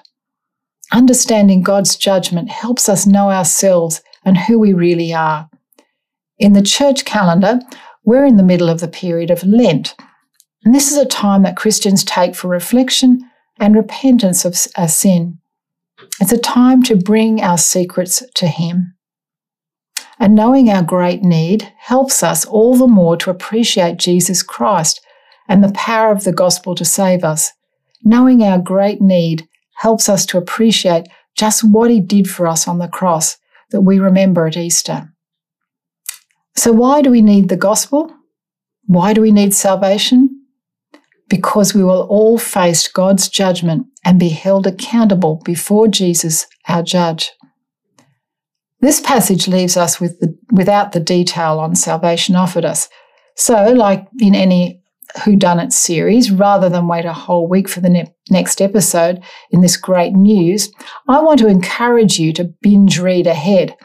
Understanding 0.94 1.63
God's 1.63 1.96
judgment 1.96 2.50
helps 2.50 2.88
us 2.88 3.08
know 3.08 3.32
ourselves 3.32 4.02
and 4.24 4.38
who 4.38 4.60
we 4.60 4.74
really 4.74 5.13
are. 5.13 5.50
In 6.38 6.54
the 6.54 6.62
church 6.62 7.06
calendar, 7.06 7.60
we're 8.08 8.26
in 8.26 8.38
the 8.38 8.43
middle 8.43 8.70
of 8.70 8.80
the 8.80 8.88
period 8.88 9.30
of 9.30 9.43
Lent, 9.43 9.93
and 10.63 10.74
this 10.74 10.89
is 10.89 10.98
a 10.98 11.06
time 11.06 11.43
that 11.43 11.58
Christians 11.58 12.06
take 12.06 12.36
for 12.36 12.48
reflection 12.48 13.20
and 13.60 13.76
repentance 13.76 14.46
of 14.46 14.58
our 14.78 14.88
sin. 14.88 15.39
It's 16.22 16.32
a 16.32 16.38
time 16.38 16.84
to 16.84 16.96
bring 16.96 17.41
our 17.41 17.58
secrets 17.58 18.24
to 18.36 18.48
Him. 18.48 18.96
And 20.20 20.36
knowing 20.36 20.70
our 20.70 20.84
great 20.84 21.22
need 21.22 21.74
helps 21.80 22.24
us 22.24 22.46
all 22.46 22.78
the 22.78 22.88
more 22.88 23.17
to 23.17 23.30
appreciate 23.30 23.98
Jesus 23.98 24.41
Christ 24.41 25.02
and 25.50 25.62
the 25.62 25.74
power 25.74 26.13
of 26.13 26.24
the 26.24 26.32
gospel 26.32 26.76
to 26.76 26.86
save 26.86 27.26
us. 27.26 27.52
Knowing 28.06 28.41
our 28.41 28.58
great 28.58 29.02
need 29.02 29.50
helps 29.80 30.08
us 30.08 30.26
to 30.28 30.38
appreciate 30.38 31.08
just 31.36 31.62
what 31.62 31.91
He 31.91 32.00
did 32.00 32.30
for 32.30 32.48
us 32.48 32.70
on 32.70 32.78
the 32.78 32.88
cross 32.88 33.36
that 33.72 33.82
we 33.82 34.00
remember 34.00 34.48
at 34.48 34.56
Easter. 34.56 35.10
So, 36.58 36.74
why 36.74 37.02
do 37.02 37.10
we 37.10 37.22
need 37.22 37.50
the 37.50 37.58
gospel? 37.58 38.12
Why 38.86 39.13
do 39.13 39.22
we 39.22 39.32
need 39.32 39.54
salvation? 39.54 40.38
because 41.30 41.74
we 41.74 41.84
will 41.84 42.08
all 42.10 42.38
face 42.38 42.88
God's 42.88 43.30
judgment 43.30 43.88
and 44.06 44.20
be 44.20 44.30
held 44.30 44.65
accountable 44.65 45.41
before 45.43 45.88
Jesus, 45.88 46.48
our 46.67 46.84
judge. 46.84 47.32
This 48.80 49.02
passage 49.02 49.48
leaves 49.48 49.76
us 49.76 50.00
with 50.00 50.20
the, 50.20 50.38
without 50.52 50.91
the 50.91 51.00
detail 51.00 51.60
on 51.60 51.76
salvation 51.76 52.36
offered 52.36 52.65
us. 52.65 52.88
So, 53.36 53.72
like 53.72 54.08
in 54.20 54.36
any 54.36 54.82
Who 55.26 55.36
Done 55.36 55.60
It 55.60 55.74
series, 55.74 56.32
rather 56.32 56.70
than 56.70 56.88
wait 56.88 57.06
a 57.06 57.13
whole 57.13 57.48
week 57.48 57.67
for 57.67 57.82
the 57.82 57.89
ne- 57.89 58.13
next 58.30 58.62
episode 58.62 59.22
in 59.52 59.62
this 59.62 59.78
great 59.78 60.13
news, 60.13 60.72
I 61.08 61.22
want 61.22 61.39
to 61.39 61.48
encourage 61.48 62.20
you 62.20 62.34
to 62.34 62.54
binge 62.62 63.00
read 63.00 63.28
ahead, 63.28 63.76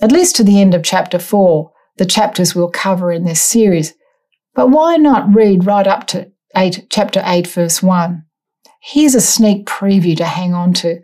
at 0.00 0.12
least 0.12 0.36
to 0.36 0.44
the 0.44 0.60
end 0.60 0.74
of 0.74 0.82
chapter 0.82 1.18
4, 1.18 1.70
the 2.02 2.06
chapters 2.06 2.52
we'll 2.52 2.68
cover 2.68 3.12
in 3.12 3.22
this 3.22 3.40
series. 3.40 3.94
But 4.56 4.70
why 4.70 4.96
not 4.96 5.32
read 5.32 5.66
right 5.66 5.86
up 5.86 6.08
to 6.08 6.32
8, 6.56 6.88
chapter 6.90 7.22
8, 7.24 7.46
verse 7.46 7.80
1. 7.80 8.24
Here's 8.82 9.14
a 9.14 9.20
sneak 9.20 9.66
preview 9.66 10.16
to 10.16 10.24
hang 10.24 10.52
on 10.52 10.72
to 10.74 11.00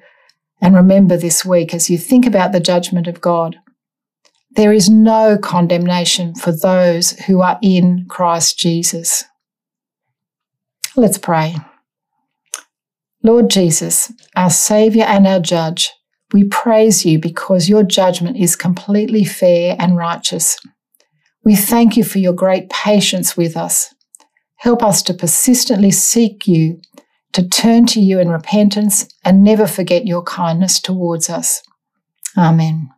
and 0.61 0.75
remember 0.75 1.17
this 1.17 1.45
week 1.45 1.73
as 1.73 1.89
you 1.89 1.99
think 1.99 2.27
about 2.27 2.51
the 2.51 2.59
judgment 2.59 3.07
of 3.07 3.21
God. 3.21 3.55
There 4.51 4.73
is 4.73 4.91
no 4.91 5.39
condemnation 5.39 6.35
for 6.35 6.51
those 6.51 7.13
who 7.27 7.43
are 7.43 7.61
in 7.63 8.07
Christ 8.09 8.59
Jesus. 8.59 9.23
Let's 10.97 11.19
pray. 11.19 11.55
Lord 13.23 13.51
Jesus, 13.51 14.13
our 14.35 14.51
Saviour 14.51 15.07
and 15.07 15.29
our 15.29 15.39
Judge, 15.39 15.93
we 16.33 16.43
praise 16.43 17.07
you 17.07 17.21
because 17.21 17.69
your 17.69 17.85
judgment 17.85 18.37
is 18.37 18.57
completely 18.57 19.25
fair 19.25 19.77
and 19.79 19.97
righteous. 19.97 20.59
We 21.45 21.57
thank 21.57 21.97
you 21.97 22.05
for 22.05 22.19
your 22.19 22.33
great 22.33 22.69
patience 22.69 23.37
with 23.37 23.57
us 23.57 23.95
Help 24.59 24.83
us 24.83 25.03
to 25.03 25.15
persistently 25.15 25.93
seek 25.93 26.47
you, 26.47 26.81
to 27.33 27.49
turn 27.49 27.87
to 27.87 28.01
you 28.01 28.19
in 28.19 28.29
repentance, 28.29 29.09
and 29.25 29.45
never 29.45 29.67
forget 29.67 30.07
your 30.07 30.23
kindness 30.23 30.81
towards 30.81 31.31
us. 31.31 31.63
Amen. 32.37 32.91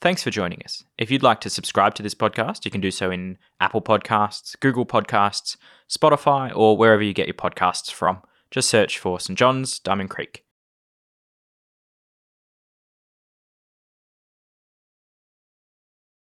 Thanks 0.00 0.22
for 0.22 0.30
joining 0.30 0.62
us. 0.64 0.84
If 0.96 1.10
you'd 1.10 1.22
like 1.22 1.40
to 1.42 1.50
subscribe 1.50 1.94
to 1.96 2.02
this 2.02 2.14
podcast, 2.14 2.64
you 2.64 2.70
can 2.70 2.80
do 2.80 2.90
so 2.90 3.10
in 3.10 3.36
Apple 3.60 3.82
Podcasts, 3.82 4.58
Google 4.58 4.86
Podcasts, 4.86 5.56
Spotify, 5.90 6.50
or 6.54 6.76
wherever 6.76 7.02
you 7.02 7.12
get 7.12 7.26
your 7.26 7.34
podcasts 7.34 7.90
from. 7.90 8.22
Just 8.50 8.70
search 8.70 8.98
for 8.98 9.20
St. 9.20 9.38
John's 9.38 9.80
Diamond 9.80 10.08
Creek. 10.08 10.44